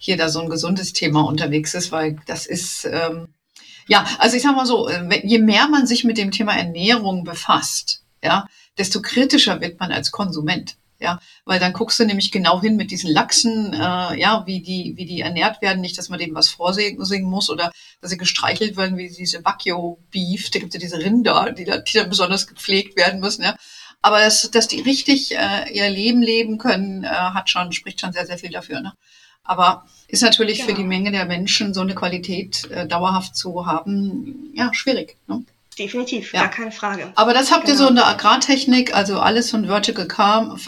hier 0.06 0.18
da 0.18 0.30
so 0.30 0.40
ein 0.40 0.50
gesundes 0.50 0.94
Thema 0.94 1.22
unterwegs 1.22 1.74
ist, 1.74 1.92
weil 1.92 2.18
das 2.28 2.46
ist, 2.46 2.86
ähm, 2.86 3.28
ja, 3.88 4.06
also 4.20 4.38
ich 4.38 4.44
sag 4.44 4.56
mal 4.56 4.66
so, 4.66 4.88
äh, 4.88 5.28
je 5.28 5.40
mehr 5.40 5.68
man 5.68 5.88
sich 5.88 6.04
mit 6.04 6.18
dem 6.18 6.32
Thema 6.32 6.56
Ernährung 6.56 7.24
befasst, 7.24 8.04
ja, 8.24 8.48
desto 8.78 9.02
kritischer 9.02 9.62
wird 9.62 9.80
man 9.80 9.92
als 9.92 10.12
Konsument. 10.12 10.76
Ja, 10.98 11.20
weil 11.44 11.60
dann 11.60 11.74
guckst 11.74 12.00
du 12.00 12.06
nämlich 12.06 12.32
genau 12.32 12.62
hin 12.62 12.78
mit 12.78 12.90
diesen 12.90 13.12
Lachsen, 13.12 13.74
äh, 13.74 14.18
ja, 14.18 14.44
wie 14.46 14.62
die, 14.62 14.94
wie 14.96 15.06
die 15.06 15.20
ernährt 15.20 15.62
werden, 15.62 15.82
nicht, 15.82 15.98
dass 15.98 16.08
man 16.08 16.20
denen 16.20 16.36
was 16.36 16.48
vorsingen 16.48 17.30
muss 17.30 17.50
oder 17.50 17.70
dass 18.00 18.12
sie 18.12 18.18
gestreichelt 18.18 18.78
werden, 18.78 18.98
wie 18.98 19.10
diese 19.10 19.44
Wagyu 19.44 19.98
Beef, 20.10 20.52
da 20.52 20.60
gibt 20.60 20.74
es 20.74 20.82
ja 20.82 20.88
diese 20.88 21.04
Rinder, 21.06 21.52
die 21.52 21.66
da, 21.66 21.80
die 21.80 21.98
da 21.98 22.06
besonders 22.06 22.48
gepflegt 22.48 22.96
werden 22.96 23.20
müssen, 23.20 23.44
ja. 23.44 23.58
Aber 24.02 24.20
dass, 24.20 24.50
dass 24.52 24.68
die 24.68 24.82
richtig 24.82 25.36
äh, 25.36 25.70
ihr 25.74 25.90
Leben 25.90 26.22
leben 26.22 26.60
können, 26.60 27.04
äh, 27.04 27.08
hat 27.08 27.50
schon, 27.50 27.74
spricht 27.74 28.00
schon 28.00 28.14
sehr, 28.14 28.28
sehr 28.28 28.38
viel 28.38 28.52
dafür. 28.52 28.80
Ne? 28.80 28.94
Aber 29.46 29.86
ist 30.08 30.22
natürlich 30.22 30.60
genau. 30.60 30.70
für 30.70 30.76
die 30.76 30.88
Menge 30.88 31.12
der 31.12 31.26
Menschen 31.26 31.74
so 31.74 31.82
eine 31.82 31.96
Qualität 31.96 32.70
äh, 32.72 32.88
dauerhaft 32.88 33.36
zu 33.36 33.66
haben, 33.66 34.52
ja, 34.54 34.74
schwierig. 34.74 35.18
Ne? 35.28 35.44
Definitiv, 35.78 36.34
ja. 36.34 36.42
gar 36.42 36.50
keine 36.50 36.72
Frage. 36.72 37.12
Aber 37.16 37.34
das 37.34 37.52
habt 37.52 37.66
genau. 37.66 37.74
ihr 37.74 37.78
so 37.78 37.90
in 37.90 37.96
der 37.96 38.08
Agrartechnik, 38.08 38.96
also 38.96 39.20
alles 39.20 39.52
von 39.52 39.66
Vertical 39.66 40.08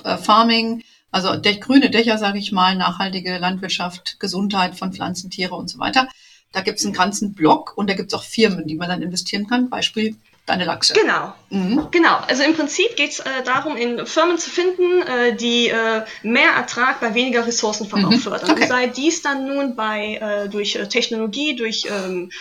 äh, 0.03 0.17
Farming, 0.17 0.83
also 1.11 1.29
grüne 1.59 1.89
Dächer, 1.89 2.17
sage 2.17 2.39
ich 2.39 2.51
mal, 2.51 2.75
nachhaltige 2.75 3.37
Landwirtschaft, 3.37 4.19
Gesundheit 4.19 4.75
von 4.75 4.93
Pflanzen, 4.93 5.29
Tiere 5.29 5.55
und 5.55 5.69
so 5.69 5.79
weiter. 5.79 6.07
Da 6.51 6.61
gibt 6.61 6.79
es 6.79 6.85
einen 6.85 6.93
ganzen 6.93 7.33
Block 7.33 7.73
und 7.77 7.89
da 7.89 7.93
gibt 7.93 8.11
es 8.11 8.19
auch 8.19 8.23
Firmen, 8.23 8.67
die 8.67 8.75
man 8.75 8.89
dann 8.89 9.01
investieren 9.01 9.47
kann. 9.47 9.69
Beispiel 9.69 10.15
deine 10.47 10.65
Lachse. 10.65 10.93
Genau, 10.93 11.33
mhm. 11.49 11.89
genau. 11.91 12.17
Also 12.27 12.41
im 12.43 12.55
Prinzip 12.55 12.95
geht 12.95 13.11
es 13.11 13.19
äh, 13.19 13.43
darum, 13.45 13.75
in 13.75 14.07
Firmen 14.07 14.39
zu 14.39 14.49
finden, 14.49 15.01
äh, 15.03 15.35
die 15.35 15.67
äh, 15.67 16.03
mehr 16.23 16.51
Ertrag 16.51 16.99
bei 16.99 17.13
weniger 17.13 17.45
Ressourcenverbrauch 17.45 18.11
mhm. 18.11 18.19
fördern. 18.19 18.51
Okay. 18.51 18.65
Sei 18.65 18.87
dies 18.87 19.21
dann 19.21 19.45
nun 19.45 19.75
bei 19.75 20.15
äh, 20.15 20.49
durch 20.49 20.75
äh, 20.75 20.87
Technologie, 20.87 21.55
durch 21.55 21.85
ähm, 21.89 22.31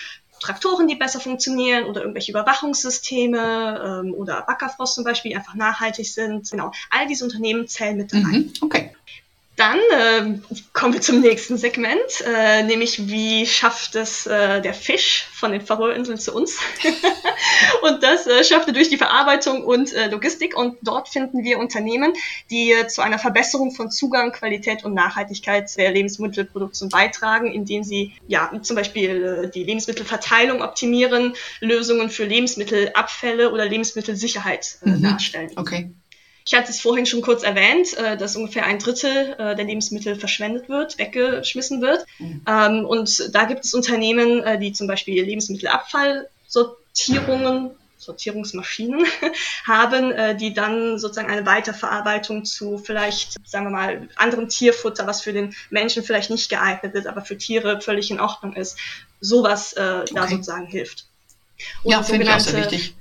Traktoren, 0.41 0.87
die 0.87 0.95
besser 0.95 1.19
funktionieren 1.19 1.85
oder 1.85 2.03
irgendwelche 2.03 2.31
Überwachungssysteme 2.31 4.03
ähm, 4.05 4.15
oder 4.15 4.43
Backerfrost 4.43 4.95
zum 4.95 5.05
Beispiel, 5.05 5.31
die 5.31 5.37
einfach 5.37 5.55
nachhaltig 5.55 6.07
sind. 6.07 6.51
Genau, 6.51 6.71
all 6.91 7.07
diese 7.09 7.25
Unternehmen 7.25 7.67
zählen 7.67 7.97
mit 7.97 8.13
dabei. 8.13 8.29
Mhm. 8.29 8.53
Okay. 8.61 8.96
Dann 9.57 9.79
äh, 9.79 10.39
kommen 10.75 10.93
wir 10.93 11.01
zum 11.01 11.21
nächsten 11.21 11.57
Segment, 11.57 11.97
äh, 12.27 12.63
nämlich 12.63 13.09
wie 13.09 13.47
schafft 13.47 13.95
es 13.95 14.27
äh, 14.27 14.61
der 14.61 14.75
Fisch 14.75 15.29
von 15.33 15.51
den 15.51 15.63
Färöerinseln 15.63 16.19
zu 16.19 16.35
uns? 16.35 16.59
und 17.83 18.03
das 18.03 18.27
äh, 18.27 18.45
schafft 18.45 18.69
er 18.69 18.75
durch 18.75 18.91
die 18.91 18.99
Verarbeitung 18.99 19.65
und 19.65 19.95
äh, 19.95 20.09
Logistik. 20.09 20.55
Und 20.55 20.77
dort 20.83 21.09
finden 21.09 21.43
wir 21.43 21.59
Unternehmen, 21.59 22.13
die 22.51 22.73
äh, 22.73 22.87
zu 22.87 23.01
einer 23.01 23.19
Verbesserung 23.19 23.73
von 23.73 23.91
Zugang, 23.91 24.33
Qualität 24.33 24.85
und 24.85 24.93
Nachhaltigkeit 24.93 25.75
der 25.79 25.91
Lebensmittelproduktion 25.91 26.91
beitragen, 26.91 27.51
indem 27.51 27.83
sie 27.83 28.13
ja 28.29 28.53
zum 28.61 28.77
Beispiel 28.77 29.45
äh, 29.47 29.51
die 29.51 29.65
Lebensmittelverteilung 29.65 30.61
optimieren, 30.61 31.35
Lösungen 31.61 32.11
für 32.11 32.25
Lebensmittelabfälle 32.25 33.51
oder 33.51 33.65
Lebensmittelsicherheit 33.65 34.79
äh, 34.85 34.91
mhm. 34.91 35.03
darstellen. 35.03 35.51
Okay. 35.57 35.91
Ich 36.47 36.55
hatte 36.55 36.71
es 36.71 36.81
vorhin 36.81 37.05
schon 37.07 37.23
kurz 37.23 37.43
erwähnt, 37.43 37.99
äh, 37.99 38.17
dass 38.17 38.37
ungefähr 38.37 38.67
ein 38.67 38.79
Drittel 38.79 39.35
äh, 39.37 39.57
der 39.57 39.65
Lebensmittel 39.65 40.15
verschwendet 40.15 40.69
wird, 40.69 40.97
weggeschmissen 40.97 41.83
wird. 41.83 42.07
Mhm. 42.19 42.43
Ähm, 42.47 42.87
und 42.87 43.35
da 43.35 43.43
gibt 43.45 43.65
es 43.65 43.75
Unternehmen, 43.75 44.45
äh, 44.45 44.57
die 44.57 44.73
zum 44.73 44.87
Beispiel 44.87 45.25
Lebensmittelabfallsortierungen 45.25 47.73
Sortierungsmaschinen 47.99 49.05
haben, 49.67 50.13
äh, 50.13 50.37
die 50.37 50.55
dann 50.55 50.99
sozusagen 50.99 51.31
eine 51.31 51.47
Weiterverarbeitung 51.47 52.45
zu 52.45 52.79
vielleicht, 52.79 53.37
sagen 53.49 53.67
wir 53.67 53.71
mal, 53.71 54.09
anderem 54.15 54.49
Tierfutter, 54.49 55.07
was 55.07 55.23
für 55.23 55.33
den 55.33 55.55
Menschen 55.71 56.05
vielleicht 56.05 56.31
nicht 56.31 56.49
geeignet 56.49 56.95
ist, 56.95 57.09
aber 57.09 57.23
für 57.23 57.37
Tiere 57.37 57.81
völlig 57.81 58.09
in 58.11 58.21
Ordnung 58.21 58.55
ist, 58.55 58.79
sowas 59.21 59.73
äh, 59.73 60.03
okay. 60.03 60.15
da 60.15 60.29
sozusagen 60.29 60.67
hilft. 60.67 61.07
Und 61.83 61.93
ja, 61.93 62.03
finde 62.03 62.27
ich 62.27 62.31
auch 62.31 62.39
sehr 62.39 62.61
wichtig 62.61 62.95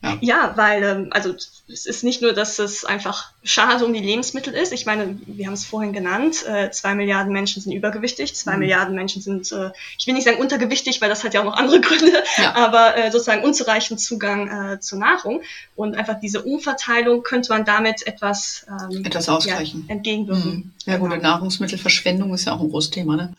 ja. 0.00 0.16
ja, 0.20 0.52
weil 0.54 0.82
ähm, 0.84 1.08
also 1.10 1.34
es 1.34 1.84
ist 1.84 2.04
nicht 2.04 2.22
nur, 2.22 2.32
dass 2.32 2.60
es 2.60 2.84
einfach 2.84 3.32
schade 3.42 3.84
um 3.84 3.92
die 3.92 4.00
Lebensmittel 4.00 4.54
ist. 4.54 4.72
Ich 4.72 4.86
meine, 4.86 5.18
wir 5.26 5.46
haben 5.46 5.54
es 5.54 5.64
vorhin 5.64 5.92
genannt, 5.92 6.46
äh, 6.46 6.70
zwei 6.70 6.94
Milliarden 6.94 7.32
Menschen 7.32 7.60
sind 7.60 7.72
übergewichtig, 7.72 8.36
zwei 8.36 8.52
mhm. 8.52 8.60
Milliarden 8.60 8.94
Menschen 8.94 9.20
sind, 9.22 9.50
äh, 9.50 9.70
ich 9.98 10.06
will 10.06 10.14
nicht 10.14 10.24
sagen 10.24 10.38
untergewichtig, 10.38 11.00
weil 11.00 11.08
das 11.08 11.24
hat 11.24 11.34
ja 11.34 11.40
auch 11.40 11.46
noch 11.46 11.56
andere 11.56 11.80
Gründe, 11.82 12.12
ja. 12.36 12.54
aber 12.54 12.96
äh, 12.96 13.10
sozusagen 13.10 13.42
unzureichend 13.42 14.00
Zugang 14.00 14.48
äh, 14.48 14.80
zur 14.80 15.00
Nahrung. 15.00 15.42
Und 15.74 15.96
einfach 15.96 16.20
diese 16.20 16.42
Umverteilung 16.42 17.24
könnte 17.24 17.50
man 17.50 17.64
damit 17.64 18.06
etwas, 18.06 18.66
ähm, 18.68 19.04
etwas 19.04 19.28
ausgleichen. 19.28 19.84
Ja, 19.88 19.94
entgegenwirken. 19.94 20.50
Mhm. 20.50 20.72
Ja, 20.86 20.98
gut, 20.98 21.10
genau. 21.10 21.22
Nahrungsmittelverschwendung 21.22 22.32
ist 22.34 22.44
ja 22.44 22.52
auch 22.52 22.60
ein 22.60 22.70
großes 22.70 22.90
Thema, 22.90 23.16
ne? 23.16 23.34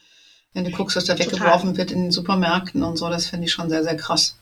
Wenn 0.54 0.66
du 0.66 0.72
guckst, 0.72 0.98
was 0.98 1.06
da 1.06 1.18
weggeworfen 1.18 1.78
wird 1.78 1.92
in 1.92 2.04
den 2.04 2.12
Supermärkten 2.12 2.84
und 2.84 2.98
so, 2.98 3.08
das 3.10 3.28
finde 3.28 3.46
ich 3.46 3.52
schon 3.52 3.70
sehr, 3.70 3.84
sehr 3.84 3.96
krass. 3.96 4.36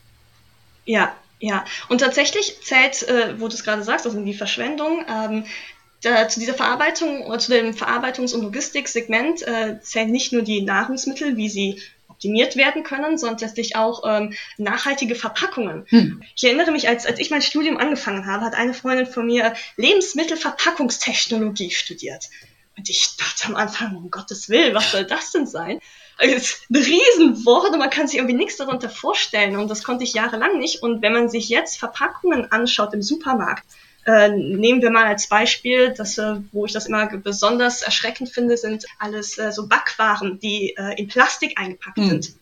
Ja, 0.85 1.13
Ja, 1.39 1.65
und 1.89 1.99
tatsächlich 1.99 2.61
zählt, 2.63 3.03
äh, 3.07 3.39
wo 3.39 3.47
du 3.47 3.53
es 3.53 3.63
gerade 3.63 3.83
sagst, 3.83 4.05
also 4.05 4.19
die 4.19 4.33
Verschwendung, 4.33 5.05
ähm, 5.07 5.45
da, 6.01 6.27
zu 6.27 6.39
dieser 6.39 6.53
Verarbeitung 6.53 7.25
oder 7.25 7.39
zu 7.39 7.51
dem 7.51 7.73
Verarbeitungs- 7.73 8.33
und 8.33 8.41
Logistiksegment 8.41 9.41
äh, 9.47 9.79
zählen 9.81 10.11
nicht 10.11 10.33
nur 10.33 10.43
die 10.43 10.61
Nahrungsmittel, 10.61 11.37
wie 11.37 11.49
sie 11.49 11.81
optimiert 12.07 12.55
werden 12.55 12.83
können, 12.83 13.17
sondern 13.17 13.39
letztlich 13.39 13.75
auch 13.75 14.03
ähm, 14.05 14.33
nachhaltige 14.57 15.15
Verpackungen. 15.15 15.85
Hm. 15.89 16.23
Ich 16.35 16.43
erinnere 16.43 16.71
mich, 16.71 16.87
als, 16.87 17.05
als 17.05 17.19
ich 17.19 17.29
mein 17.29 17.43
Studium 17.43 17.77
angefangen 17.77 18.25
habe, 18.25 18.45
hat 18.45 18.55
eine 18.55 18.73
Freundin 18.73 19.05
von 19.05 19.27
mir 19.27 19.53
Lebensmittelverpackungstechnologie 19.75 21.71
studiert. 21.71 22.29
Und 22.75 22.89
ich 22.89 23.17
dachte 23.17 23.47
am 23.47 23.55
Anfang, 23.55 23.95
um 23.95 24.09
Gottes 24.09 24.49
Willen, 24.49 24.73
was 24.73 24.91
soll 24.91 25.05
das 25.05 25.31
denn 25.31 25.45
sein? 25.45 25.79
Ist 26.19 26.65
ein 26.69 26.77
Riesenwort 26.77 27.73
und 27.73 27.79
man 27.79 27.91
kann 27.91 28.07
sich 28.07 28.17
irgendwie 28.17 28.35
nichts 28.35 28.57
darunter 28.57 28.89
vorstellen. 28.89 29.55
Und 29.55 29.69
das 29.69 29.83
konnte 29.83 30.03
ich 30.03 30.13
jahrelang 30.13 30.57
nicht. 30.57 30.81
Und 30.81 31.01
wenn 31.03 31.13
man 31.13 31.29
sich 31.29 31.47
jetzt 31.49 31.77
Verpackungen 31.77 32.51
anschaut 32.51 32.93
im 32.93 33.03
Supermarkt, 33.03 33.63
äh, 34.07 34.29
nehmen 34.29 34.81
wir 34.81 34.89
mal 34.89 35.05
als 35.05 35.27
Beispiel, 35.27 35.93
dass, 35.93 36.17
äh, 36.17 36.37
wo 36.53 36.65
ich 36.65 36.71
das 36.71 36.87
immer 36.87 37.05
besonders 37.17 37.81
erschreckend 37.81 38.29
finde, 38.29 38.55
sind 38.57 38.85
alles 38.99 39.37
äh, 39.37 39.51
so 39.51 39.67
Backwaren, 39.67 40.39
die 40.39 40.75
äh, 40.77 40.97
in 40.97 41.07
Plastik 41.07 41.59
eingepackt 41.59 41.97
mhm. 41.97 42.09
sind. 42.09 42.33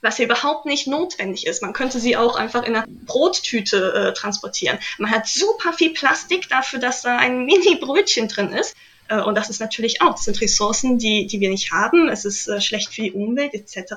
Was 0.00 0.18
ja 0.18 0.26
überhaupt 0.26 0.64
nicht 0.64 0.86
notwendig 0.86 1.46
ist. 1.46 1.60
Man 1.60 1.72
könnte 1.72 1.98
sie 1.98 2.16
auch 2.16 2.36
einfach 2.36 2.62
in 2.62 2.76
einer 2.76 2.86
Brottüte 2.86 3.92
äh, 3.92 4.12
transportieren. 4.14 4.78
Man 4.98 5.10
hat 5.10 5.26
super 5.26 5.72
viel 5.72 5.90
Plastik 5.92 6.48
dafür, 6.48 6.78
dass 6.78 7.02
da 7.02 7.18
ein 7.18 7.44
Mini-Brötchen 7.46 8.28
drin 8.28 8.52
ist. 8.52 8.76
Äh, 9.08 9.20
und 9.20 9.34
das 9.34 9.50
ist 9.50 9.60
natürlich 9.60 10.00
auch, 10.02 10.12
das 10.12 10.24
sind 10.24 10.40
Ressourcen, 10.40 10.98
die, 10.98 11.26
die 11.26 11.40
wir 11.40 11.50
nicht 11.50 11.72
haben. 11.72 12.08
Es 12.08 12.24
ist 12.24 12.48
äh, 12.48 12.60
schlecht 12.60 12.92
für 12.94 13.02
die 13.02 13.12
Umwelt 13.12 13.54
etc. 13.54 13.94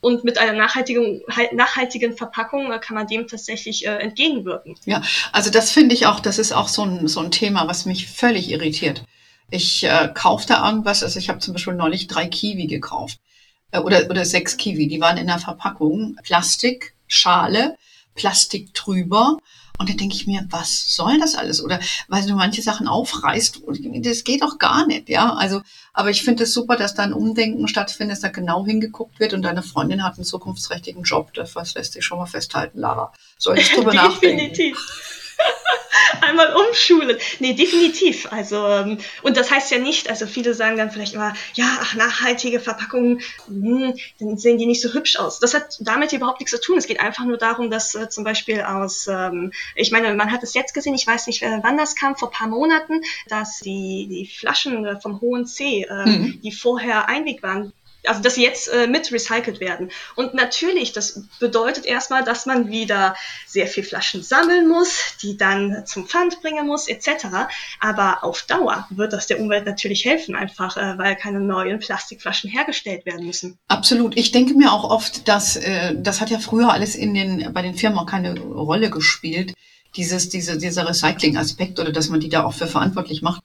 Und 0.00 0.24
mit 0.24 0.38
einer 0.38 0.52
nachhaltigen, 0.52 1.22
nachhaltigen 1.52 2.16
Verpackung 2.16 2.72
äh, 2.72 2.78
kann 2.78 2.94
man 2.94 3.06
dem 3.06 3.26
tatsächlich 3.26 3.86
entgegenwirken. 3.86 4.76
Ja, 4.84 5.02
also 5.32 5.50
das 5.50 5.70
finde 5.70 5.94
ich 5.94 6.06
auch, 6.06 6.20
das 6.20 6.38
ist 6.38 6.52
auch 6.52 6.68
so 6.68 6.82
ein, 6.82 7.08
so 7.08 7.20
ein 7.20 7.30
Thema, 7.30 7.66
was 7.68 7.86
mich 7.86 8.08
völlig 8.08 8.50
irritiert. 8.50 9.04
Ich 9.50 9.84
äh, 9.84 10.10
kaufe 10.12 10.46
da 10.46 10.66
irgendwas, 10.68 11.02
also 11.02 11.18
ich 11.18 11.28
habe 11.28 11.38
zum 11.38 11.54
Beispiel 11.54 11.74
neulich 11.74 12.06
drei 12.06 12.26
Kiwi 12.26 12.66
gekauft 12.66 13.18
äh, 13.70 13.78
oder, 13.78 14.08
oder 14.10 14.24
sechs 14.24 14.56
Kiwi, 14.56 14.88
die 14.88 15.00
waren 15.00 15.16
in 15.16 15.26
der 15.26 15.38
Verpackung, 15.38 16.16
Plastik, 16.22 16.94
Schale, 17.06 17.76
Plastik 18.14 18.74
drüber 18.74 19.38
und 19.78 19.88
dann 19.88 19.96
denke 19.96 20.14
ich 20.14 20.26
mir, 20.26 20.46
was 20.50 20.94
soll 20.94 21.18
das 21.18 21.34
alles? 21.34 21.62
Oder 21.62 21.80
weil 22.08 22.24
du 22.24 22.34
manche 22.34 22.62
Sachen 22.62 22.86
aufreißt, 22.86 23.62
das 24.00 24.24
geht 24.24 24.42
doch 24.42 24.58
gar 24.58 24.86
nicht, 24.86 25.08
ja. 25.08 25.34
Also, 25.34 25.62
aber 25.92 26.10
ich 26.10 26.22
finde 26.22 26.44
es 26.44 26.54
super, 26.54 26.76
dass 26.76 26.94
da 26.94 27.02
ein 27.02 27.12
Umdenken 27.12 27.66
stattfindet, 27.66 28.12
dass 28.12 28.22
da 28.22 28.28
genau 28.28 28.64
hingeguckt 28.64 29.18
wird 29.18 29.34
und 29.34 29.42
deine 29.42 29.62
Freundin 29.62 30.04
hat 30.04 30.14
einen 30.14 30.24
zukunftsträchtigen 30.24 31.02
Job. 31.02 31.34
Das 31.34 31.74
lässt 31.74 31.94
sich 31.94 32.04
schon 32.04 32.18
mal 32.18 32.26
festhalten, 32.26 32.78
Lara. 32.78 33.12
Solltest 33.36 33.72
du 33.72 33.76
drüber 33.76 33.94
nachdenken. 33.94 34.38
Definitiv. 34.38 35.13
einmal 36.20 36.54
umschulen. 36.54 37.16
Nee, 37.40 37.54
definitiv. 37.54 38.30
Also, 38.30 38.66
ähm, 38.66 38.98
und 39.22 39.36
das 39.36 39.50
heißt 39.50 39.70
ja 39.70 39.78
nicht, 39.78 40.08
also 40.08 40.26
viele 40.26 40.54
sagen 40.54 40.76
dann 40.76 40.90
vielleicht 40.90 41.14
immer, 41.14 41.34
ja, 41.54 41.66
ach, 41.80 41.94
nachhaltige 41.94 42.60
Verpackungen, 42.60 43.20
hm, 43.46 43.94
dann 44.18 44.38
sehen 44.38 44.58
die 44.58 44.66
nicht 44.66 44.82
so 44.82 44.92
hübsch 44.92 45.16
aus. 45.16 45.38
Das 45.40 45.54
hat 45.54 45.78
damit 45.80 46.12
überhaupt 46.12 46.40
nichts 46.40 46.52
zu 46.52 46.60
tun. 46.60 46.78
Es 46.78 46.86
geht 46.86 47.00
einfach 47.00 47.24
nur 47.24 47.38
darum, 47.38 47.70
dass 47.70 47.94
äh, 47.94 48.08
zum 48.08 48.24
Beispiel 48.24 48.62
aus, 48.62 49.06
ähm, 49.06 49.52
ich 49.74 49.90
meine, 49.90 50.14
man 50.14 50.30
hat 50.30 50.42
es 50.42 50.54
jetzt 50.54 50.74
gesehen, 50.74 50.94
ich 50.94 51.06
weiß 51.06 51.26
nicht, 51.26 51.42
äh, 51.42 51.58
wann 51.62 51.76
das 51.76 51.94
kam, 51.94 52.16
vor 52.16 52.30
paar 52.30 52.48
Monaten, 52.48 53.02
dass 53.28 53.60
die, 53.60 54.06
die 54.08 54.26
Flaschen 54.26 54.84
äh, 54.84 55.00
vom 55.00 55.20
hohen 55.20 55.46
C, 55.46 55.82
äh, 55.82 56.06
mhm. 56.06 56.40
die 56.42 56.52
vorher 56.52 57.08
Einweg 57.08 57.42
waren, 57.42 57.72
also 58.06 58.20
dass 58.20 58.34
sie 58.34 58.42
jetzt 58.42 58.68
äh, 58.68 58.86
mit 58.86 59.10
recycelt 59.12 59.60
werden. 59.60 59.90
Und 60.14 60.34
natürlich, 60.34 60.92
das 60.92 61.22
bedeutet 61.40 61.86
erstmal, 61.86 62.24
dass 62.24 62.46
man 62.46 62.68
wieder 62.68 63.16
sehr 63.46 63.66
viel 63.66 63.84
Flaschen 63.84 64.22
sammeln 64.22 64.68
muss, 64.68 65.16
die 65.22 65.36
dann 65.36 65.84
zum 65.86 66.06
Pfand 66.06 66.40
bringen 66.42 66.66
muss, 66.66 66.88
etc. 66.88 67.26
Aber 67.80 68.24
auf 68.24 68.42
Dauer 68.42 68.86
wird 68.90 69.12
das 69.12 69.26
der 69.26 69.40
Umwelt 69.40 69.66
natürlich 69.66 70.04
helfen, 70.04 70.34
einfach 70.34 70.76
äh, 70.76 70.98
weil 70.98 71.16
keine 71.16 71.40
neuen 71.40 71.78
Plastikflaschen 71.78 72.50
hergestellt 72.50 73.06
werden 73.06 73.26
müssen. 73.26 73.58
Absolut. 73.68 74.16
Ich 74.16 74.32
denke 74.32 74.54
mir 74.54 74.72
auch 74.72 74.84
oft, 74.84 75.28
dass 75.28 75.56
äh, 75.56 75.94
das 75.96 76.20
hat 76.20 76.30
ja 76.30 76.38
früher 76.38 76.72
alles 76.72 76.94
in 76.94 77.14
den 77.14 77.52
bei 77.52 77.62
den 77.62 77.74
Firmen 77.74 77.98
auch 77.98 78.06
keine 78.06 78.38
Rolle 78.38 78.90
gespielt. 78.90 79.54
Dieses, 79.96 80.28
diese, 80.28 80.58
dieser 80.58 80.88
Recycling-Aspekt 80.88 81.78
oder 81.78 81.92
dass 81.92 82.08
man 82.08 82.18
die 82.18 82.28
da 82.28 82.44
auch 82.44 82.54
für 82.54 82.66
verantwortlich 82.66 83.22
macht 83.22 83.42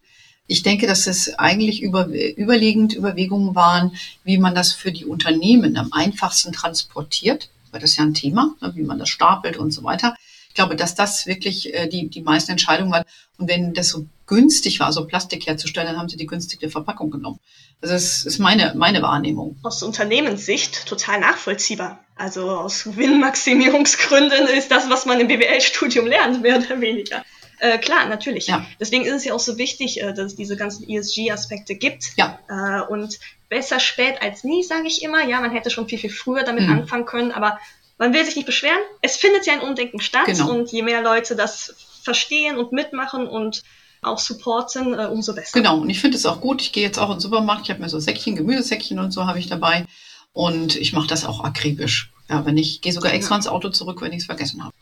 ich 0.49 0.63
denke, 0.63 0.87
dass 0.87 1.05
es 1.05 1.37
eigentlich 1.37 1.83
über, 1.83 2.07
überlegend 2.07 2.95
Überlegungen 2.95 3.53
waren, 3.53 3.95
wie 4.23 4.39
man 4.39 4.55
das 4.55 4.73
für 4.73 4.91
die 4.91 5.05
Unternehmen 5.05 5.77
am 5.77 5.93
einfachsten 5.93 6.51
transportiert, 6.51 7.49
weil 7.71 7.79
das 7.79 7.95
ja 7.97 8.03
ein 8.03 8.15
Thema, 8.15 8.55
ne, 8.59 8.71
wie 8.75 8.81
man 8.81 8.97
das 8.97 9.09
stapelt 9.09 9.57
und 9.57 9.71
so 9.71 9.83
weiter. 9.83 10.15
Ich 10.47 10.55
glaube, 10.55 10.75
dass 10.75 10.95
das 10.95 11.27
wirklich 11.27 11.71
äh, 11.75 11.87
die, 11.87 12.09
die 12.09 12.21
meisten 12.21 12.51
Entscheidungen 12.51 12.91
waren. 12.91 13.05
Und 13.37 13.47
wenn 13.47 13.75
das 13.75 13.89
so 13.89 14.07
günstig 14.25 14.79
war, 14.79 14.91
so 14.91 15.05
Plastik 15.05 15.45
herzustellen, 15.45 15.87
dann 15.87 15.97
haben 15.97 16.09
sie 16.09 16.17
die 16.17 16.25
günstige 16.25 16.71
Verpackung 16.71 17.11
genommen. 17.11 17.39
Also 17.81 17.93
das 17.93 18.25
ist 18.25 18.39
meine, 18.39 18.73
meine 18.75 19.03
Wahrnehmung. 19.03 19.55
Aus 19.61 19.83
Unternehmenssicht 19.83 20.87
total 20.87 21.19
nachvollziehbar. 21.19 22.03
Also 22.15 22.49
aus 22.49 22.85
Gewinnmaximierungsgründen 22.85 24.47
ist 24.47 24.71
das, 24.71 24.89
was 24.89 25.05
man 25.05 25.19
im 25.19 25.27
BWL-Studium 25.27 26.07
lernt, 26.07 26.41
mehr 26.41 26.57
oder 26.57 26.81
weniger. 26.81 27.23
Äh, 27.59 27.77
klar, 27.77 28.07
natürlich. 28.07 28.47
Ja. 28.47 28.65
Deswegen 28.79 29.05
ist 29.05 29.13
es 29.13 29.25
ja 29.25 29.33
auch 29.33 29.39
so 29.39 29.57
wichtig, 29.57 30.01
äh, 30.01 30.13
dass 30.13 30.27
es 30.27 30.35
diese 30.35 30.55
ganzen 30.55 30.89
ESG-Aspekte 30.89 31.75
gibt. 31.75 32.17
Ja. 32.17 32.39
Äh, 32.49 32.81
und 32.89 33.19
besser 33.49 33.79
spät 33.79 34.21
als 34.21 34.43
nie, 34.43 34.63
sage 34.63 34.87
ich 34.87 35.03
immer. 35.03 35.27
Ja, 35.27 35.41
man 35.41 35.51
hätte 35.51 35.69
schon 35.69 35.87
viel, 35.87 35.99
viel 35.99 36.09
früher 36.09 36.43
damit 36.43 36.67
mhm. 36.67 36.79
anfangen 36.79 37.05
können, 37.05 37.31
aber 37.31 37.59
man 37.97 38.13
will 38.13 38.23
sich 38.23 38.35
nicht 38.35 38.45
beschweren. 38.45 38.79
Es 39.01 39.17
findet 39.17 39.45
ja 39.45 39.53
ein 39.53 39.61
Umdenken 39.61 39.99
statt 39.99 40.25
genau. 40.25 40.51
und 40.51 40.71
je 40.71 40.83
mehr 40.83 41.01
Leute 41.01 41.35
das 41.35 41.75
verstehen 42.01 42.57
und 42.57 42.71
mitmachen 42.71 43.27
und 43.27 43.63
auch 44.01 44.19
supporten, 44.19 44.97
äh, 44.97 45.07
umso 45.07 45.35
besser. 45.35 45.59
Genau, 45.59 45.79
und 45.79 45.89
ich 45.89 45.99
finde 45.99 46.15
es 46.15 46.25
auch 46.25 46.39
gut. 46.39 46.61
Ich 46.61 46.71
gehe 46.71 46.83
jetzt 46.83 46.97
auch 46.97 47.09
in 47.09 47.15
den 47.15 47.19
Supermarkt, 47.19 47.63
ich 47.63 47.69
habe 47.69 47.81
mir 47.81 47.89
so 47.89 47.99
Säckchen, 47.99 48.37
Gemüsesäckchen 48.37 48.99
und 48.99 49.11
so 49.11 49.27
habe 49.27 49.39
ich 49.39 49.47
dabei. 49.47 49.85
Und 50.31 50.75
ich 50.77 50.93
mache 50.93 51.07
das 51.07 51.25
auch 51.25 51.43
akribisch. 51.43 52.13
Ja, 52.29 52.45
wenn 52.45 52.57
ich 52.57 52.81
gehe 52.81 52.93
sogar 52.93 53.13
extra 53.13 53.35
ins 53.35 53.47
Auto 53.47 53.69
zurück, 53.69 54.01
wenn 54.01 54.13
ich 54.13 54.19
es 54.19 54.25
vergessen 54.25 54.63
habe. 54.63 54.73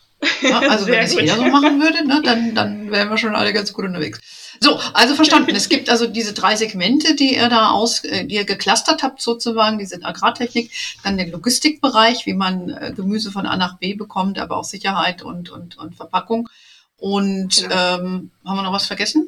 Ja, 0.41 0.59
also 0.69 0.87
wenn 0.87 0.99
es 0.99 1.13
jeder 1.13 1.35
so 1.35 1.43
machen 1.43 1.81
würde, 1.81 2.05
ne, 2.05 2.21
dann, 2.23 2.55
dann 2.55 2.91
wären 2.91 3.09
wir 3.09 3.17
schon 3.17 3.35
alle 3.35 3.53
ganz 3.53 3.73
gut 3.73 3.85
unterwegs. 3.85 4.19
So, 4.59 4.79
also 4.93 5.15
verstanden. 5.15 5.55
Es 5.55 5.69
gibt 5.69 5.89
also 5.89 6.07
diese 6.07 6.33
drei 6.33 6.55
Segmente, 6.55 7.15
die 7.15 7.35
ihr 7.35 7.49
da 7.49 7.69
aus, 7.69 8.03
äh, 8.03 8.25
die 8.25 8.35
ihr 8.35 8.45
geclustert 8.45 9.03
habt 9.03 9.21
sozusagen, 9.21 9.77
diese 9.77 10.03
Agrartechnik, 10.03 10.71
dann 11.03 11.17
den 11.17 11.31
Logistikbereich, 11.31 12.25
wie 12.25 12.33
man 12.33 12.69
äh, 12.69 12.93
Gemüse 12.95 13.31
von 13.31 13.45
A 13.45 13.57
nach 13.57 13.77
B 13.77 13.93
bekommt, 13.93 14.39
aber 14.39 14.57
auch 14.57 14.63
Sicherheit 14.63 15.21
und, 15.21 15.49
und, 15.49 15.77
und 15.77 15.95
Verpackung. 15.95 16.49
Und 16.97 17.61
genau. 17.61 17.75
ähm, 17.75 18.31
haben 18.45 18.57
wir 18.57 18.63
noch 18.63 18.73
was 18.73 18.87
vergessen? 18.87 19.27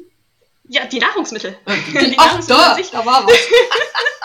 Ja, 0.68 0.86
die 0.86 0.98
Nahrungsmittel. 0.98 1.56
Äh, 1.66 1.76
die, 1.86 1.92
die 2.10 2.18
ach, 2.18 2.26
Nahrungsmittel 2.48 2.90
da, 2.92 2.98
da 2.98 3.06
war 3.06 3.26
was. 3.26 3.32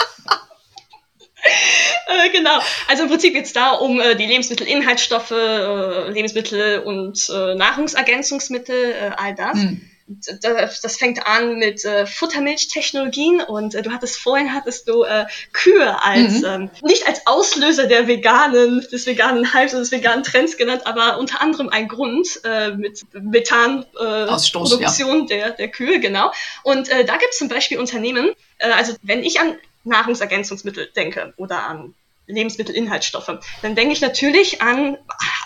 Äh, 2.07 2.29
genau. 2.29 2.59
Also 2.87 3.03
im 3.03 3.09
Prinzip 3.09 3.33
geht 3.33 3.45
es 3.45 3.53
da 3.53 3.71
um 3.71 3.99
äh, 3.99 4.15
die 4.15 4.27
Lebensmittelinhaltsstoffe, 4.27 5.31
äh, 5.31 6.11
Lebensmittel 6.11 6.79
und 6.79 7.29
äh, 7.29 7.55
Nahrungsergänzungsmittel, 7.55 8.91
äh, 8.91 9.11
all 9.17 9.33
das. 9.33 9.57
Hm. 9.57 9.81
Das, 10.07 10.81
das, 10.81 10.97
fängt 10.97 11.25
an 11.25 11.57
mit 11.57 11.83
äh, 11.83 12.05
Futtermilchtechnologien 12.05 13.41
und 13.41 13.73
äh, 13.73 13.81
du 13.81 13.91
hattest 13.91 14.19
vorhin 14.19 14.53
hattest 14.53 14.87
du 14.87 15.01
äh, 15.01 15.25
Kühe 15.51 16.03
als 16.03 16.41
mhm. 16.41 16.45
ähm, 16.45 16.69
nicht 16.83 17.07
als 17.07 17.25
Auslöser 17.25 17.87
der 17.87 18.07
veganen 18.07 18.85
des 18.91 19.07
veganen 19.07 19.51
Hypes 19.51 19.73
oder 19.73 19.81
des 19.81 19.91
veganen 19.91 20.23
Trends 20.23 20.57
genannt, 20.57 20.83
aber 20.85 21.17
unter 21.17 21.41
anderem 21.41 21.69
ein 21.69 21.87
Grund 21.87 22.39
mit 22.77 23.01
Methanproduktion 23.13 25.21
ja. 25.21 25.25
der 25.25 25.51
der 25.51 25.69
Kühe 25.69 25.99
genau. 25.99 26.31
Und 26.61 26.91
da 26.91 27.17
gibt 27.17 27.31
es 27.31 27.39
zum 27.39 27.47
Beispiel 27.47 27.79
Unternehmen, 27.79 28.29
also 28.59 28.93
wenn 29.01 29.23
ich 29.23 29.39
an 29.39 29.55
Nahrungsergänzungsmittel 29.85 30.89
denke 30.95 31.33
oder 31.37 31.67
an 31.67 31.93
Lebensmittelinhaltsstoffe, 32.27 33.39
dann 33.61 33.75
denke 33.75 33.93
ich 33.93 34.01
natürlich 34.01 34.61
an 34.61 34.97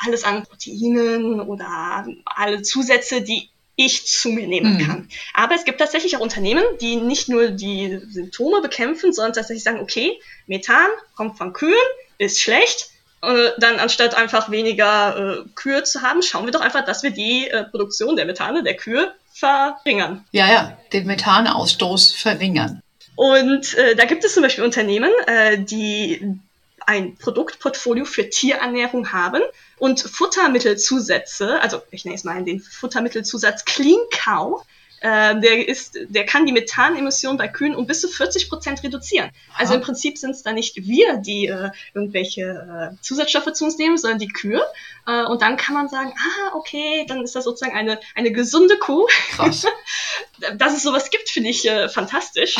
alles 0.05 0.23
an 0.23 0.43
Proteinen 0.43 1.41
oder 1.41 2.07
alle 2.25 2.61
Zusätze, 2.61 3.21
die 3.21 3.49
ich 3.75 4.07
zu 4.07 4.29
mir 4.29 4.47
nehmen 4.47 4.73
mhm. 4.73 4.85
kann. 4.85 5.09
Aber 5.33 5.55
es 5.55 5.63
gibt 5.63 5.79
tatsächlich 5.79 6.17
auch 6.17 6.21
Unternehmen, 6.21 6.63
die 6.81 6.97
nicht 6.97 7.29
nur 7.29 7.49
die 7.49 8.01
Symptome 8.09 8.61
bekämpfen, 8.61 9.13
sondern 9.13 9.33
tatsächlich 9.33 9.63
sagen, 9.63 9.79
okay, 9.79 10.19
Methan 10.47 10.87
kommt 11.15 11.37
von 11.37 11.53
Kühen, 11.53 11.73
ist 12.17 12.41
schlecht. 12.41 12.89
Äh, 13.21 13.51
dann 13.57 13.79
anstatt 13.79 14.15
einfach 14.15 14.49
weniger 14.49 15.43
äh, 15.43 15.49
Kühe 15.55 15.83
zu 15.83 16.01
haben, 16.01 16.21
schauen 16.21 16.45
wir 16.45 16.51
doch 16.51 16.61
einfach, 16.61 16.85
dass 16.85 17.03
wir 17.03 17.11
die 17.11 17.47
äh, 17.47 17.63
Produktion 17.65 18.15
der 18.15 18.25
Methane 18.25 18.63
der 18.63 18.75
Kühe 18.75 19.13
verringern. 19.33 20.25
Ja, 20.31 20.51
ja, 20.51 20.77
den 20.93 21.05
Methanausstoß 21.05 22.13
verringern. 22.13 22.81
Und 23.19 23.73
äh, 23.73 23.97
da 23.97 24.05
gibt 24.05 24.23
es 24.23 24.33
zum 24.33 24.43
Beispiel 24.43 24.63
Unternehmen, 24.63 25.11
äh, 25.27 25.57
die 25.57 26.39
ein 26.85 27.17
Produktportfolio 27.17 28.05
für 28.05 28.29
Tierernährung 28.29 29.11
haben 29.11 29.41
und 29.77 29.99
Futtermittelzusätze, 29.99 31.61
also 31.61 31.81
ich 31.91 32.05
nenne 32.05 32.15
es 32.15 32.23
mal 32.23 32.41
den 32.45 32.61
Futtermittelzusatz 32.61 33.65
Clean 33.65 33.99
Cow, 34.09 34.65
äh, 35.01 35.37
der, 35.37 35.67
ist, 35.67 35.97
der 36.07 36.25
kann 36.25 36.45
die 36.45 36.53
Methanemission 36.53 37.35
bei 37.35 37.49
Kühen 37.49 37.75
um 37.75 37.87
bis 37.87 37.99
zu 37.99 38.07
40 38.07 38.47
Prozent 38.47 38.83
reduzieren. 38.83 39.31
Also 39.57 39.73
im 39.73 39.81
Prinzip 39.81 40.17
sind 40.17 40.31
es 40.31 40.43
da 40.43 40.53
nicht 40.53 40.77
wir, 40.77 41.17
die 41.17 41.47
äh, 41.47 41.71
irgendwelche 41.93 42.93
äh, 42.93 43.01
Zusatzstoffe 43.01 43.51
zu 43.51 43.65
uns 43.65 43.77
nehmen, 43.77 43.97
sondern 43.97 44.19
die 44.19 44.29
Kühe. 44.29 44.61
Äh, 45.05 45.25
und 45.25 45.41
dann 45.41 45.57
kann 45.57 45.75
man 45.75 45.89
sagen, 45.89 46.13
ah, 46.17 46.55
okay, 46.55 47.05
dann 47.09 47.21
ist 47.21 47.35
das 47.35 47.43
sozusagen 47.43 47.75
eine, 47.75 47.99
eine 48.15 48.31
gesunde 48.31 48.77
Kuh. 48.77 49.07
Krass. 49.31 49.65
Dass 50.57 50.77
es 50.77 50.83
sowas 50.83 51.09
gibt, 51.09 51.27
finde 51.27 51.49
ich 51.49 51.67
äh, 51.67 51.89
fantastisch. 51.89 52.55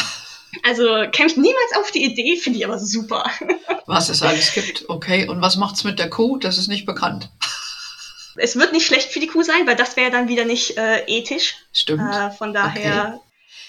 Also 0.63 1.03
ich 1.03 1.37
niemals 1.37 1.75
auf 1.77 1.91
die 1.91 2.03
Idee, 2.03 2.37
finde 2.37 2.59
ich 2.59 2.65
aber 2.65 2.79
super. 2.79 3.29
Was 3.85 4.09
es 4.09 4.21
alles 4.21 4.53
gibt, 4.53 4.89
okay. 4.89 5.27
Und 5.27 5.41
was 5.41 5.57
macht's 5.57 5.83
mit 5.83 5.99
der 5.99 6.09
Kuh? 6.09 6.37
Das 6.37 6.57
ist 6.57 6.67
nicht 6.67 6.85
bekannt. 6.85 7.29
Es 8.35 8.55
wird 8.55 8.71
nicht 8.71 8.85
schlecht 8.85 9.11
für 9.11 9.19
die 9.19 9.27
Kuh 9.27 9.43
sein, 9.43 9.65
weil 9.65 9.75
das 9.75 9.95
wäre 9.95 10.11
dann 10.11 10.27
wieder 10.27 10.45
nicht 10.45 10.77
äh, 10.77 11.03
ethisch. 11.07 11.55
Stimmt. 11.73 12.01
Äh, 12.01 12.31
von 12.31 12.53
daher. 12.53 13.15
Okay. 13.15 13.23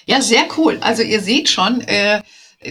Ja, 0.07 0.21
sehr 0.21 0.47
cool. 0.57 0.79
Also 0.81 1.03
ihr 1.03 1.21
seht 1.21 1.49
schon, 1.49 1.81
äh, 1.83 2.23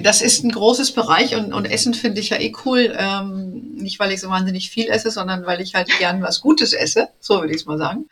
das 0.01 0.21
ist 0.21 0.43
ein 0.43 0.51
großes 0.51 0.91
Bereich 0.91 1.35
und, 1.35 1.53
und 1.53 1.65
Essen 1.65 1.93
finde 1.93 2.21
ich 2.21 2.29
ja 2.29 2.37
eh 2.37 2.53
cool. 2.65 2.95
Ähm, 2.97 3.71
nicht, 3.73 3.99
weil 3.99 4.11
ich 4.11 4.21
so 4.21 4.29
wahnsinnig 4.29 4.69
viel 4.69 4.89
esse, 4.89 5.09
sondern 5.09 5.45
weil 5.45 5.61
ich 5.61 5.75
halt 5.75 5.89
gern 5.97 6.21
was 6.21 6.41
Gutes 6.41 6.73
esse. 6.73 7.09
So 7.19 7.41
würde 7.41 7.53
ich 7.53 7.61
es 7.61 7.65
mal 7.65 7.77
sagen. 7.77 8.07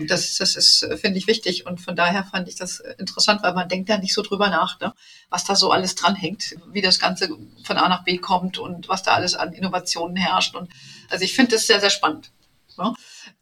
Das, 0.00 0.36
das 0.36 0.56
ist, 0.56 0.88
finde 1.00 1.18
ich, 1.18 1.26
wichtig. 1.26 1.66
Und 1.66 1.80
von 1.80 1.94
daher 1.94 2.24
fand 2.24 2.48
ich 2.48 2.56
das 2.56 2.80
interessant, 2.98 3.42
weil 3.42 3.52
man 3.52 3.68
denkt 3.68 3.90
da 3.90 3.98
nicht 3.98 4.14
so 4.14 4.22
drüber 4.22 4.48
nach, 4.48 4.80
ne? 4.80 4.94
was 5.28 5.44
da 5.44 5.54
so 5.54 5.70
alles 5.70 5.94
dranhängt, 5.94 6.56
wie 6.72 6.80
das 6.80 6.98
Ganze 6.98 7.28
von 7.62 7.76
A 7.76 7.88
nach 7.88 8.04
B 8.04 8.16
kommt 8.16 8.58
und 8.58 8.88
was 8.88 9.02
da 9.02 9.12
alles 9.12 9.34
an 9.34 9.52
Innovationen 9.52 10.16
herrscht. 10.16 10.54
Und 10.54 10.70
also 11.10 11.24
ich 11.24 11.34
finde 11.34 11.52
das 11.52 11.66
sehr, 11.66 11.80
sehr 11.80 11.90
spannend. 11.90 12.30
Ne? 12.78 12.94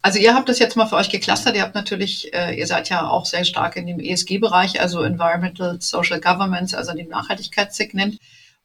Also 0.02 0.18
ihr 0.18 0.34
habt 0.34 0.48
das 0.48 0.58
jetzt 0.58 0.76
mal 0.76 0.86
für 0.86 0.96
euch 0.96 1.08
geclustert. 1.08 1.54
Ihr 1.54 1.62
habt 1.62 1.74
natürlich, 1.74 2.34
äh, 2.34 2.58
ihr 2.58 2.66
seid 2.66 2.88
ja 2.88 3.08
auch 3.08 3.26
sehr 3.26 3.44
stark 3.44 3.76
in 3.76 3.86
dem 3.86 4.00
ESG-Bereich, 4.00 4.80
also 4.80 5.02
Environmental 5.02 5.80
Social 5.80 6.20
Governance, 6.20 6.76
also 6.76 6.92
dem 6.94 7.08
Nachhaltigkeitssegment. 7.08 8.18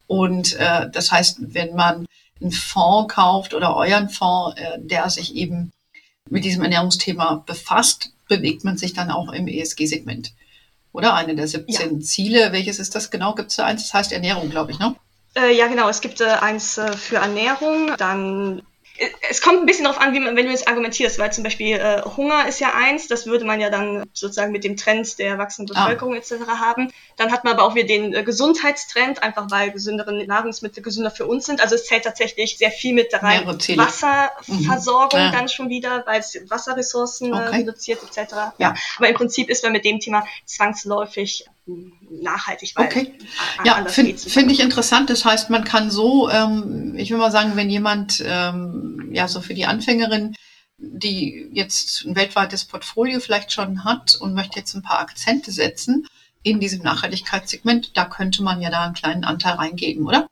Und 0.07 0.53
äh, 0.53 0.89
das 0.89 1.11
heißt, 1.11 1.37
wenn 1.53 1.75
man 1.75 2.05
einen 2.41 2.51
Fonds 2.51 3.13
kauft 3.13 3.53
oder 3.53 3.75
euren 3.75 4.09
Fonds, 4.09 4.59
äh, 4.59 4.79
der 4.79 5.09
sich 5.09 5.35
eben 5.35 5.71
mit 6.29 6.43
diesem 6.43 6.63
Ernährungsthema 6.63 7.43
befasst, 7.45 8.11
bewegt 8.27 8.63
man 8.63 8.77
sich 8.77 8.93
dann 8.93 9.11
auch 9.11 9.31
im 9.31 9.47
ESG-Segment. 9.47 10.33
Oder 10.91 11.13
eine 11.13 11.35
der 11.35 11.47
17 11.47 11.99
ja. 11.99 11.99
Ziele. 11.99 12.51
Welches 12.51 12.79
ist 12.79 12.95
das 12.95 13.11
genau? 13.11 13.35
Gibt 13.35 13.51
es 13.51 13.57
da 13.57 13.65
eins? 13.65 13.83
Das 13.83 13.93
heißt 13.93 14.11
Ernährung, 14.11 14.49
glaube 14.49 14.71
ich, 14.71 14.79
ne? 14.79 14.95
Äh, 15.35 15.55
ja, 15.55 15.67
genau. 15.67 15.89
Es 15.89 16.01
gibt 16.01 16.21
äh, 16.21 16.25
eins 16.25 16.77
äh, 16.77 16.93
für 16.93 17.17
Ernährung, 17.17 17.91
dann 17.97 18.61
es 19.29 19.41
kommt 19.41 19.59
ein 19.59 19.65
bisschen 19.65 19.83
darauf 19.83 19.99
an, 19.99 20.13
wie 20.13 20.19
man, 20.19 20.35
wenn 20.35 20.45
du 20.45 20.51
jetzt 20.51 20.67
argumentierst, 20.67 21.19
weil 21.19 21.31
zum 21.33 21.43
Beispiel 21.43 21.75
äh, 21.75 22.01
Hunger 22.15 22.47
ist 22.47 22.59
ja 22.59 22.73
eins, 22.73 23.07
das 23.07 23.25
würde 23.25 23.43
man 23.43 23.59
ja 23.59 23.69
dann 23.69 24.03
sozusagen 24.13 24.51
mit 24.51 24.63
dem 24.63 24.77
Trend 24.77 25.19
der 25.19 25.37
wachsenden 25.37 25.75
ah. 25.75 25.83
Bevölkerung 25.83 26.13
ah. 26.13 26.17
etc. 26.17 26.33
haben. 26.47 26.91
Dann 27.17 27.31
hat 27.31 27.43
man 27.43 27.53
aber 27.53 27.63
auch 27.63 27.75
wieder 27.75 27.87
den 27.87 28.13
äh, 28.13 28.23
Gesundheitstrend, 28.23 29.21
einfach 29.21 29.51
weil 29.51 29.71
gesündere 29.71 30.25
Nahrungsmittel 30.25 30.81
gesünder 30.81 31.11
für 31.11 31.25
uns 31.25 31.45
sind. 31.45 31.61
Also 31.61 31.75
es 31.75 31.85
zählt 31.85 32.05
tatsächlich 32.05 32.57
sehr 32.57 32.71
viel 32.71 32.93
mit 32.93 33.13
rein. 33.13 33.45
Wasserversorgung 33.45 35.19
mhm. 35.19 35.25
ja. 35.25 35.31
dann 35.31 35.49
schon 35.49 35.69
wieder, 35.69 36.03
weil 36.05 36.19
es 36.19 36.39
Wasserressourcen 36.49 37.33
äh, 37.33 37.35
okay. 37.35 37.57
reduziert 37.57 37.99
etc. 38.03 38.33
Ja. 38.57 38.75
Aber 38.97 39.09
im 39.09 39.15
Prinzip 39.15 39.49
ist 39.49 39.63
man 39.63 39.73
mit 39.73 39.83
dem 39.83 39.99
Thema 39.99 40.25
zwangsläufig 40.45 41.45
nachhaltig. 41.65 42.73
Weil 42.75 42.85
okay. 42.85 43.13
Ja, 43.63 43.85
finde 43.85 44.17
find 44.17 44.51
ich 44.51 44.59
interessant. 44.59 45.09
Das 45.09 45.25
heißt, 45.25 45.49
man 45.49 45.63
kann 45.63 45.89
so, 45.89 46.29
ähm, 46.29 46.95
ich 46.97 47.11
will 47.11 47.17
mal 47.17 47.31
sagen, 47.31 47.55
wenn 47.55 47.69
jemand, 47.69 48.23
ähm, 48.25 49.09
ja, 49.11 49.27
so 49.27 49.41
für 49.41 49.53
die 49.53 49.65
Anfängerin, 49.65 50.35
die 50.77 51.49
jetzt 51.53 52.05
ein 52.05 52.15
weltweites 52.15 52.65
Portfolio 52.65 53.19
vielleicht 53.19 53.51
schon 53.51 53.83
hat 53.83 54.15
und 54.15 54.33
möchte 54.33 54.59
jetzt 54.59 54.75
ein 54.75 54.83
paar 54.83 54.99
Akzente 54.99 55.51
setzen 55.51 56.07
in 56.43 56.59
diesem 56.59 56.83
Nachhaltigkeitssegment, 56.83 57.97
da 57.97 58.05
könnte 58.05 58.43
man 58.43 58.61
ja 58.61 58.69
da 58.69 58.83
einen 58.83 58.93
kleinen 58.93 59.23
Anteil 59.23 59.53
reingeben, 59.53 60.05
oder? 60.05 60.27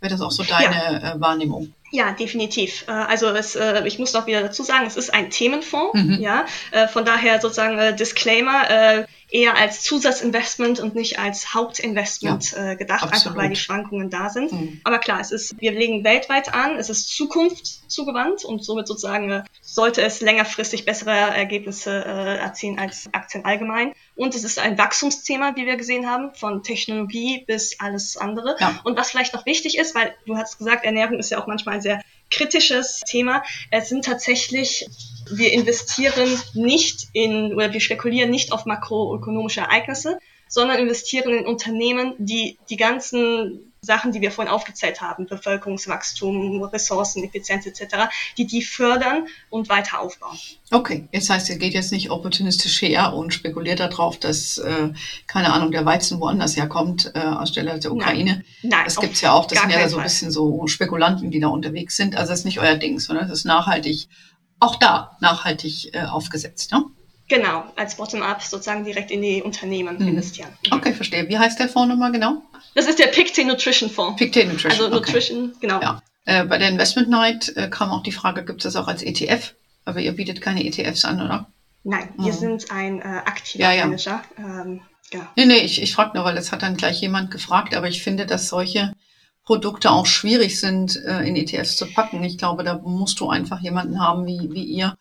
Wäre 0.00 0.12
das 0.12 0.20
auch 0.20 0.32
so 0.32 0.42
deine 0.42 0.74
ja. 0.74 1.14
äh, 1.14 1.20
Wahrnehmung? 1.20 1.72
Ja, 1.94 2.10
definitiv. 2.10 2.86
Äh, 2.88 2.90
also 2.90 3.28
es, 3.28 3.54
äh, 3.54 3.86
ich 3.86 4.00
muss 4.00 4.12
noch 4.14 4.26
wieder 4.26 4.42
dazu 4.42 4.64
sagen, 4.64 4.84
es 4.84 4.96
ist 4.96 5.14
ein 5.14 5.30
Themenfonds. 5.30 5.94
Mhm. 5.94 6.18
Ja, 6.20 6.44
äh, 6.72 6.88
von 6.88 7.04
daher 7.04 7.40
sozusagen 7.40 7.96
Disclaimer 7.96 9.06
eher 9.30 9.56
als 9.56 9.82
Zusatzinvestment 9.82 10.78
und 10.78 10.94
nicht 10.94 11.18
als 11.18 11.54
Hauptinvestment 11.54 12.52
ja, 12.52 12.74
gedacht, 12.74 13.02
absolut. 13.02 13.26
einfach 13.26 13.36
weil 13.36 13.48
die 13.50 13.56
Schwankungen 13.56 14.10
da 14.10 14.28
sind. 14.28 14.52
Mhm. 14.52 14.80
Aber 14.84 14.98
klar, 14.98 15.20
es 15.20 15.32
ist, 15.32 15.60
wir 15.60 15.72
legen 15.72 16.04
weltweit 16.04 16.54
an, 16.54 16.76
es 16.76 16.88
ist 16.88 17.08
Zukunft 17.08 17.90
zugewandt 17.90 18.44
und 18.44 18.64
somit 18.64 18.86
sozusagen 18.86 19.42
sollte 19.60 20.02
es 20.02 20.20
längerfristig 20.20 20.84
bessere 20.84 21.10
Ergebnisse 21.10 21.90
erzielen 21.90 22.78
als 22.78 23.08
Aktien 23.12 23.44
allgemein. 23.44 23.92
Und 24.16 24.36
es 24.36 24.44
ist 24.44 24.60
ein 24.60 24.78
Wachstumsthema, 24.78 25.56
wie 25.56 25.66
wir 25.66 25.76
gesehen 25.76 26.08
haben, 26.08 26.32
von 26.34 26.62
Technologie 26.62 27.44
bis 27.46 27.80
alles 27.80 28.16
andere. 28.16 28.56
Ja. 28.60 28.80
Und 28.84 28.96
was 28.96 29.10
vielleicht 29.10 29.34
noch 29.34 29.46
wichtig 29.46 29.76
ist, 29.76 29.96
weil 29.96 30.14
du 30.26 30.36
hast 30.36 30.58
gesagt, 30.58 30.84
Ernährung 30.84 31.18
ist 31.18 31.30
ja 31.30 31.42
auch 31.42 31.48
manchmal 31.48 31.76
ein 31.76 31.82
sehr 31.84 32.00
kritisches 32.30 33.00
Thema. 33.06 33.42
Es 33.70 33.88
sind 33.88 34.04
tatsächlich, 34.04 34.86
wir 35.30 35.52
investieren 35.52 36.28
nicht 36.54 37.08
in 37.12 37.54
oder 37.54 37.72
wir 37.72 37.80
spekulieren 37.80 38.30
nicht 38.30 38.52
auf 38.52 38.66
makroökonomische 38.66 39.60
Ereignisse, 39.60 40.18
sondern 40.48 40.78
investieren 40.78 41.32
in 41.32 41.46
Unternehmen, 41.46 42.14
die 42.18 42.58
die 42.68 42.76
ganzen 42.76 43.72
Sachen, 43.84 44.12
die 44.12 44.20
wir 44.20 44.30
vorhin 44.30 44.52
aufgezählt 44.52 45.00
haben, 45.00 45.26
Bevölkerungswachstum, 45.26 46.62
Ressourceneffizienz 46.64 47.66
etc., 47.66 48.08
die 48.36 48.46
die 48.46 48.62
fördern 48.62 49.26
und 49.50 49.68
weiter 49.68 50.00
aufbauen. 50.00 50.38
Okay, 50.70 51.08
das 51.12 51.30
heißt, 51.30 51.48
ihr 51.50 51.58
geht 51.58 51.74
jetzt 51.74 51.92
nicht 51.92 52.10
opportunistisch 52.10 52.82
her 52.82 53.14
und 53.14 53.32
spekuliert 53.32 53.80
darauf, 53.80 54.18
dass, 54.18 54.58
äh, 54.58 54.90
keine 55.26 55.52
Ahnung, 55.52 55.70
der 55.70 55.84
Weizen 55.84 56.20
woanders 56.20 56.56
herkommt, 56.56 57.12
äh, 57.14 57.18
anstelle 57.18 57.78
der 57.78 57.92
Ukraine. 57.92 58.42
Nein, 58.62 58.70
Nein 58.70 58.84
das 58.84 58.96
gibt's 58.96 59.20
ja 59.20 59.32
auch. 59.32 59.46
Das 59.46 59.60
sind 59.60 59.70
ja 59.70 59.88
so 59.88 59.98
ein 59.98 60.02
bisschen 60.04 60.30
so 60.30 60.66
Spekulanten, 60.66 61.30
die 61.30 61.40
da 61.40 61.48
unterwegs 61.48 61.96
sind. 61.96 62.16
Also 62.16 62.30
das 62.30 62.40
ist 62.40 62.44
nicht 62.44 62.60
euer 62.60 62.76
Ding, 62.76 62.98
sondern 62.98 63.28
das 63.28 63.38
ist 63.38 63.44
nachhaltig, 63.44 64.08
auch 64.60 64.76
da 64.76 65.16
nachhaltig 65.20 65.94
äh, 65.94 66.04
aufgesetzt. 66.04 66.72
Ne? 66.72 66.84
Genau, 67.28 67.64
als 67.76 67.96
Bottom-up 67.96 68.42
sozusagen 68.42 68.84
direkt 68.84 69.10
in 69.10 69.22
die 69.22 69.42
Unternehmen 69.42 69.98
mhm. 69.98 70.08
investieren. 70.08 70.50
Okay, 70.70 70.92
verstehe. 70.92 71.28
Wie 71.28 71.38
heißt 71.38 71.58
der 71.58 71.68
Fonds 71.68 71.88
nochmal 71.88 72.12
genau? 72.12 72.42
Das 72.74 72.86
ist 72.86 72.98
der 72.98 73.06
Pictet 73.06 73.46
Nutrition 73.46 73.90
Fonds. 73.90 74.18
Pictet 74.18 74.48
Nutrition. 74.48 74.72
Also 74.72 74.88
Nutrition, 74.88 75.44
okay. 75.50 75.58
genau. 75.60 75.80
Ja. 75.80 76.02
Äh, 76.24 76.44
bei 76.44 76.58
der 76.58 76.68
Investment 76.68 77.08
Night 77.08 77.52
äh, 77.56 77.68
kam 77.68 77.90
auch 77.90 78.02
die 78.02 78.12
Frage, 78.12 78.44
gibt 78.44 78.64
es 78.64 78.72
das 78.72 78.82
auch 78.82 78.88
als 78.88 79.02
ETF? 79.02 79.54
Aber 79.84 80.00
ihr 80.00 80.12
bietet 80.12 80.40
keine 80.40 80.64
ETFs 80.64 81.04
an, 81.04 81.20
oder? 81.20 81.46
Nein, 81.84 82.08
wir 82.16 82.32
mhm. 82.32 82.36
sind 82.36 82.70
ein 82.70 83.00
äh, 83.00 83.04
aktiver 83.04 83.64
ja, 83.64 83.72
ja. 83.72 83.84
Manager. 83.84 84.22
Ähm, 84.38 84.80
genau. 85.10 85.24
Nee, 85.36 85.46
nee, 85.46 85.58
ich, 85.58 85.82
ich 85.82 85.92
frage 85.92 86.12
nur, 86.16 86.24
weil 86.24 86.34
das 86.34 86.50
hat 86.50 86.62
dann 86.62 86.76
gleich 86.76 87.00
jemand 87.00 87.30
gefragt, 87.30 87.74
aber 87.74 87.88
ich 87.88 88.02
finde, 88.02 88.24
dass 88.24 88.48
solche 88.48 88.92
Produkte 89.44 89.90
auch 89.90 90.06
schwierig 90.06 90.58
sind, 90.58 90.96
äh, 91.04 91.20
in 91.20 91.36
ETFs 91.36 91.76
zu 91.76 91.86
packen. 91.86 92.24
Ich 92.24 92.38
glaube, 92.38 92.64
da 92.64 92.78
musst 92.78 93.20
du 93.20 93.28
einfach 93.28 93.60
jemanden 93.60 94.00
haben 94.00 94.26
wie, 94.26 94.50
wie 94.52 94.64
ihr, 94.64 94.96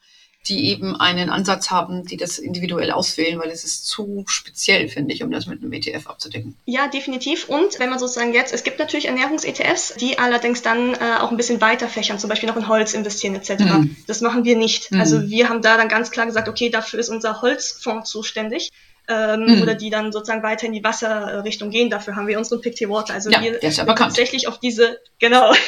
die 0.47 0.69
eben 0.69 0.95
einen 0.95 1.29
Ansatz 1.29 1.71
haben, 1.71 2.05
die 2.05 2.17
das 2.17 2.37
individuell 2.37 2.91
auswählen, 2.91 3.39
weil 3.39 3.49
es 3.49 3.63
ist 3.63 3.85
zu 3.85 4.25
speziell, 4.27 4.89
finde 4.89 5.13
ich, 5.13 5.23
um 5.23 5.31
das 5.31 5.47
mit 5.47 5.61
einem 5.61 5.71
ETF 5.71 6.07
abzudecken. 6.07 6.57
Ja, 6.65 6.87
definitiv. 6.87 7.47
Und 7.47 7.79
wenn 7.79 7.89
man 7.89 7.99
sozusagen 7.99 8.33
jetzt, 8.33 8.53
es 8.53 8.63
gibt 8.63 8.79
natürlich 8.79 9.07
Ernährungs-ETFs, 9.07 9.95
die 9.95 10.19
allerdings 10.19 10.61
dann 10.61 10.95
äh, 10.95 11.17
auch 11.19 11.31
ein 11.31 11.37
bisschen 11.37 11.61
weiter 11.61 11.87
fächern, 11.87 12.19
zum 12.19 12.29
Beispiel 12.29 12.49
noch 12.49 12.57
in 12.57 12.67
Holz 12.67 12.93
investieren 12.93 13.35
etc. 13.35 13.63
Mhm. 13.63 13.95
Das 14.07 14.19
machen 14.21 14.43
wir 14.43 14.57
nicht. 14.57 14.91
Mhm. 14.91 14.99
Also 14.99 15.29
wir 15.29 15.47
haben 15.47 15.61
da 15.61 15.77
dann 15.77 15.87
ganz 15.87 16.11
klar 16.11 16.25
gesagt, 16.25 16.49
okay, 16.49 16.69
dafür 16.69 16.99
ist 16.99 17.09
unser 17.09 17.41
Holzfonds 17.41 18.09
zuständig 18.09 18.71
ähm, 19.07 19.45
mhm. 19.45 19.61
oder 19.61 19.75
die 19.75 19.89
dann 19.89 20.11
sozusagen 20.11 20.43
weiter 20.43 20.65
in 20.65 20.73
die 20.73 20.83
Wasserrichtung 20.83 21.69
gehen. 21.69 21.89
Dafür 21.89 22.15
haben 22.15 22.27
wir 22.27 22.37
unseren 22.37 22.61
Pick 22.61 22.79
Water. 22.89 23.13
Also 23.13 23.29
ja, 23.29 23.41
wir 23.41 23.59
sind 23.71 23.87
tatsächlich 23.87 24.47
auf 24.47 24.59
diese, 24.59 24.99
genau. 25.19 25.53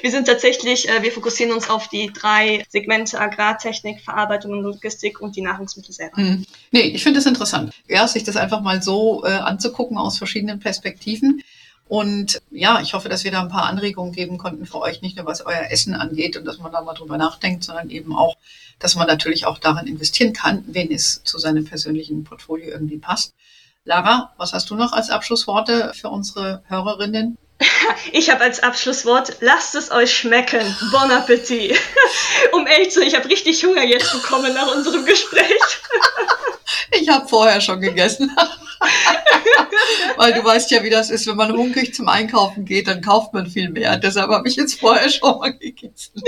wir 0.00 0.10
sind 0.10 0.26
tatsächlich, 0.26 0.88
äh, 0.88 1.02
wir 1.02 1.12
fokussieren 1.12 1.52
uns 1.52 1.70
auf 1.70 1.88
die 1.88 2.12
drei 2.12 2.64
Segmente 2.68 3.20
Agrartechnik, 3.20 4.00
Verarbeitung 4.00 4.52
und 4.52 4.62
Logistik 4.62 5.20
und 5.20 5.36
die 5.36 5.42
Nahrungsmittel 5.42 5.92
selber. 5.92 6.20
Mhm. 6.20 6.44
Nee, 6.70 6.80
ich 6.80 7.02
finde 7.02 7.18
das 7.18 7.26
interessant. 7.26 7.72
Ja, 7.88 8.06
sich 8.08 8.24
das 8.24 8.36
einfach 8.36 8.60
mal 8.60 8.82
so 8.82 9.24
äh, 9.24 9.28
anzugucken 9.30 9.98
aus 9.98 10.18
verschiedenen 10.18 10.60
Perspektiven. 10.60 11.42
Und 11.88 12.40
ja, 12.50 12.80
ich 12.80 12.94
hoffe, 12.94 13.08
dass 13.08 13.24
wir 13.24 13.30
da 13.30 13.42
ein 13.42 13.50
paar 13.50 13.66
Anregungen 13.66 14.12
geben 14.12 14.38
konnten 14.38 14.64
für 14.64 14.80
euch, 14.80 15.02
nicht 15.02 15.16
nur 15.16 15.26
was 15.26 15.44
euer 15.44 15.70
Essen 15.70 15.94
angeht 15.94 16.36
und 16.36 16.46
dass 16.46 16.58
man 16.58 16.72
da 16.72 16.80
mal 16.80 16.94
drüber 16.94 17.18
nachdenkt, 17.18 17.64
sondern 17.64 17.90
eben 17.90 18.16
auch, 18.16 18.36
dass 18.78 18.94
man 18.94 19.06
natürlich 19.06 19.44
auch 19.44 19.58
darin 19.58 19.86
investieren 19.86 20.32
kann, 20.32 20.64
wenn 20.68 20.90
es 20.90 21.22
zu 21.24 21.38
seinem 21.38 21.66
persönlichen 21.66 22.24
Portfolio 22.24 22.70
irgendwie 22.70 22.96
passt. 22.96 23.34
Lara, 23.84 24.32
was 24.38 24.52
hast 24.52 24.70
du 24.70 24.74
noch 24.76 24.92
als 24.92 25.10
Abschlussworte 25.10 25.92
für 25.94 26.08
unsere 26.08 26.62
Hörerinnen? 26.68 27.36
Ich 28.12 28.30
habe 28.30 28.42
als 28.42 28.62
Abschlusswort, 28.62 29.36
lasst 29.40 29.74
es 29.74 29.90
euch 29.90 30.14
schmecken. 30.14 30.76
Bon 30.90 31.10
Appetit. 31.10 31.78
um 32.52 32.66
ehrlich 32.66 32.90
zu 32.90 33.00
sein, 33.00 33.08
ich 33.08 33.14
habe 33.14 33.28
richtig 33.28 33.64
Hunger 33.64 33.84
jetzt 33.84 34.12
bekommen 34.12 34.54
nach 34.54 34.74
unserem 34.74 35.04
Gespräch. 35.04 35.60
ich 36.90 37.08
habe 37.08 37.28
vorher 37.28 37.60
schon 37.60 37.80
gegessen. 37.80 38.34
Weil 40.16 40.32
du 40.32 40.44
weißt 40.44 40.70
ja, 40.70 40.82
wie 40.82 40.90
das 40.90 41.10
ist, 41.10 41.26
wenn 41.26 41.36
man 41.36 41.52
hungrig 41.52 41.94
zum 41.94 42.08
Einkaufen 42.08 42.64
geht, 42.64 42.88
dann 42.88 43.00
kauft 43.00 43.32
man 43.32 43.46
viel 43.46 43.70
mehr. 43.70 43.96
Deshalb 43.96 44.30
habe 44.30 44.48
ich 44.48 44.56
jetzt 44.56 44.80
vorher 44.80 45.08
schon 45.08 45.38
mal 45.38 45.56
gegessen. 45.56 46.22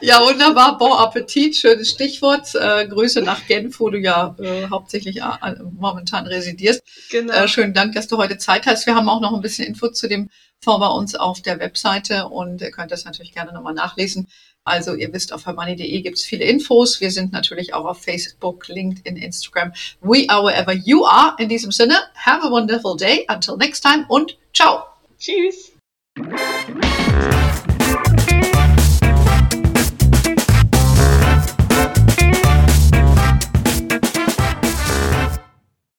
ja, 0.00 0.20
wunderbar. 0.20 0.78
Bon 0.78 0.92
Appetit, 0.92 1.56
schönes 1.56 1.90
Stichwort. 1.90 2.54
Äh, 2.54 2.86
Grüße 2.88 3.22
nach 3.22 3.46
Genf, 3.46 3.80
wo 3.80 3.90
du 3.90 3.98
ja 3.98 4.36
äh, 4.38 4.68
hauptsächlich 4.68 5.18
äh, 5.18 5.54
momentan 5.78 6.26
residierst. 6.26 6.82
Genau. 7.10 7.32
Äh, 7.32 7.48
schönen 7.48 7.74
Dank, 7.74 7.94
dass 7.94 8.08
du 8.08 8.16
heute 8.16 8.38
Zeit 8.38 8.66
hast. 8.66 8.86
Wir 8.86 8.94
haben 8.94 9.08
auch 9.08 9.20
noch 9.20 9.34
ein 9.34 9.40
bisschen 9.40 9.66
Info 9.66 9.88
zu 9.88 10.08
dem 10.08 10.28
Fonds 10.60 10.80
bei 10.80 10.88
uns 10.88 11.14
auf 11.14 11.40
der 11.40 11.60
Webseite 11.60 12.28
und 12.28 12.60
ihr 12.60 12.70
könnt 12.70 12.90
das 12.90 13.04
natürlich 13.04 13.32
gerne 13.32 13.52
nochmal 13.52 13.74
nachlesen. 13.74 14.28
Also 14.68 14.94
ihr 14.94 15.12
wisst, 15.12 15.32
auf 15.32 15.46
hermoney.de 15.46 16.00
gibt 16.02 16.18
es 16.18 16.24
viele 16.24 16.44
Infos. 16.44 17.00
Wir 17.00 17.10
sind 17.10 17.32
natürlich 17.32 17.74
auch 17.74 17.84
auf 17.84 18.02
Facebook, 18.02 18.68
LinkedIn, 18.68 19.16
Instagram. 19.16 19.72
We 20.00 20.26
are 20.28 20.44
wherever 20.44 20.72
you 20.72 21.04
are. 21.04 21.34
In 21.38 21.48
diesem 21.48 21.72
Sinne, 21.72 21.96
have 22.14 22.46
a 22.46 22.50
wonderful 22.50 22.96
day. 22.96 23.26
Until 23.28 23.56
next 23.56 23.80
time 23.82 24.04
und 24.08 24.36
ciao. 24.52 24.84
Tschüss. 25.18 25.72